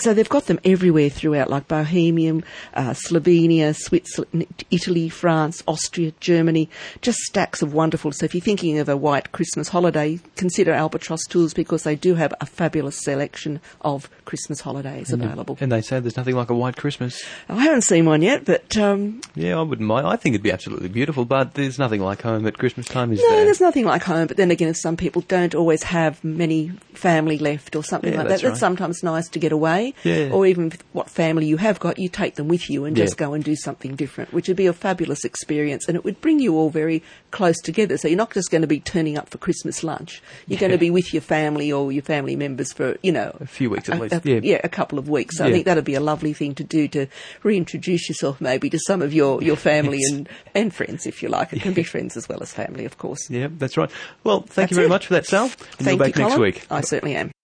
So 0.00 0.14
they've 0.14 0.28
got 0.28 0.46
them 0.46 0.58
everywhere 0.64 1.08
throughout, 1.10 1.50
like 1.50 1.68
Bohemian, 1.68 2.44
uh, 2.74 2.90
Slovenia, 2.90 3.74
Switzerland, 3.76 4.64
Italy, 4.70 5.08
France, 5.08 5.62
Austria, 5.68 6.12
Germany, 6.20 6.68
just 7.02 7.18
stacks 7.20 7.62
of 7.62 7.72
wonderful. 7.74 8.12
So 8.12 8.24
if 8.24 8.34
you're 8.34 8.40
thinking 8.40 8.78
of 8.78 8.88
a 8.88 8.96
white 8.96 9.32
Christmas 9.32 9.68
holiday, 9.68 10.18
consider 10.36 10.72
Albatross 10.72 11.24
Tours 11.26 11.54
because 11.54 11.82
they 11.82 11.96
do 11.96 12.14
have 12.14 12.32
a 12.40 12.46
fabulous 12.46 12.96
selection 12.96 13.60
of 13.82 14.08
Christmas 14.24 14.60
holidays 14.60 15.12
available. 15.12 15.58
And 15.60 15.70
they 15.72 15.80
say 15.82 16.00
there's 16.00 16.16
nothing 16.16 16.36
like 16.36 16.50
a 16.50 16.54
white 16.54 16.76
Christmas. 16.76 17.22
I 17.48 17.62
haven't 17.64 17.82
seen 17.82 18.06
one 18.06 18.22
yet, 18.22 18.44
but 18.44 18.76
um, 18.76 19.20
Yeah, 19.34 19.58
I 19.58 19.62
wouldn't 19.62 19.86
mind. 19.86 20.06
I 20.06 20.16
think 20.16 20.34
it'd 20.34 20.42
be 20.42 20.52
absolutely 20.52 20.88
beautiful, 20.88 21.24
but 21.24 21.54
there's 21.54 21.78
nothing 21.78 22.00
like 22.00 22.22
home 22.22 22.46
at 22.46 22.56
Christmas 22.58 22.86
time, 22.86 23.12
is 23.12 23.20
no, 23.20 23.28
there? 23.28 23.38
No, 23.38 23.44
there's 23.44 23.60
nothing 23.60 23.84
like 23.84 24.02
home. 24.02 24.26
But 24.28 24.36
then 24.36 24.50
again, 24.50 24.68
if 24.68 24.76
some 24.76 24.96
people 24.96 25.22
don't 25.22 25.54
always 25.54 25.82
have 25.82 26.22
many 26.24 26.68
family 26.94 27.38
left 27.38 27.76
or 27.76 27.82
something 27.84 28.12
Yeah, 28.12 28.18
like 28.20 28.28
that, 28.28 28.40
that's 28.40 28.44
right. 28.44 28.56
sometimes 28.56 29.02
nice 29.02 29.28
to 29.30 29.38
get 29.38 29.52
away. 29.52 29.89
Yeah. 30.04 30.30
Or 30.32 30.46
even 30.46 30.72
what 30.92 31.08
family 31.10 31.46
you 31.46 31.56
have 31.58 31.78
got, 31.80 31.98
you 31.98 32.08
take 32.08 32.34
them 32.36 32.48
with 32.48 32.68
you 32.70 32.84
and 32.84 32.96
Yeah. 32.96 33.04
just 33.04 33.16
go 33.16 33.32
and 33.34 33.42
do 33.44 33.56
something 33.56 33.94
different, 33.96 34.32
which 34.32 34.48
would 34.48 34.56
be 34.56 34.66
a 34.66 34.72
fabulous 34.72 35.24
experience, 35.24 35.86
and 35.88 35.96
it 35.96 36.04
would 36.04 36.20
bring 36.20 36.38
you 36.40 36.54
all 36.56 36.70
very 36.70 37.02
close 37.30 37.58
together. 37.60 37.96
So 37.96 38.08
you're 38.08 38.16
not 38.16 38.32
just 38.32 38.50
going 38.50 38.62
to 38.62 38.68
be 38.68 38.80
turning 38.80 39.16
up 39.18 39.28
for 39.28 39.38
Christmas 39.38 39.82
lunch. 39.84 40.22
You're 40.46 40.60
going 40.60 40.72
to 40.72 40.78
be 40.78 40.90
with 40.90 41.12
your 41.12 41.22
family 41.22 41.70
or 41.72 41.92
your 41.92 42.02
family 42.02 42.36
members 42.36 42.72
for 42.72 42.96
you 43.02 43.12
know 43.12 43.36
A 43.40 43.46
few 43.46 43.70
weeks 43.70 43.88
at 43.88 43.98
a- 43.98 44.00
least, 44.00 44.14
a- 44.26 44.40
yeah. 44.44 44.60
a 44.64 44.68
couple 44.68 44.98
of 44.98 45.08
weeks. 45.08 45.38
So 45.38 45.44
I 45.46 45.52
think 45.52 45.64
that'd 45.66 45.84
be 45.84 45.94
a 45.94 46.00
lovely 46.00 46.32
thing 46.32 46.54
to 46.56 46.64
do 46.64 46.88
to 46.88 47.06
reintroduce 47.42 48.08
yourself 48.08 48.40
maybe 48.40 48.70
to 48.70 48.78
some 48.78 49.02
of 49.02 49.12
your, 49.12 49.42
your 49.42 49.56
family 49.56 49.98
Yes. 50.00 50.12
and, 50.12 50.28
and 50.54 50.74
friends 50.74 51.06
if 51.06 51.22
you 51.22 51.28
like. 51.28 51.52
It 51.52 51.62
can 51.62 51.74
be 51.74 51.82
friends 51.82 52.16
as 52.16 52.28
well 52.28 52.42
as 52.42 52.52
family, 52.52 52.84
of 52.84 52.98
course. 52.98 53.28
Yeah, 53.30 53.48
that's 53.58 53.76
right. 53.76 53.90
Well, 54.24 54.40
thank 54.40 54.54
That's 54.54 54.70
you 54.72 54.74
very 54.76 54.86
it. 54.86 54.90
much 54.90 55.06
for 55.06 55.14
that, 55.14 55.26
Sal. 55.26 55.44
And 55.44 55.52
Thank 55.52 55.88
you're 55.88 55.98
back 55.98 56.16
you, 56.16 56.22
next 56.22 56.34
Colin. 56.34 56.40
week. 56.42 56.66
I 56.70 56.80
certainly 56.80 57.16
am. 57.16 57.30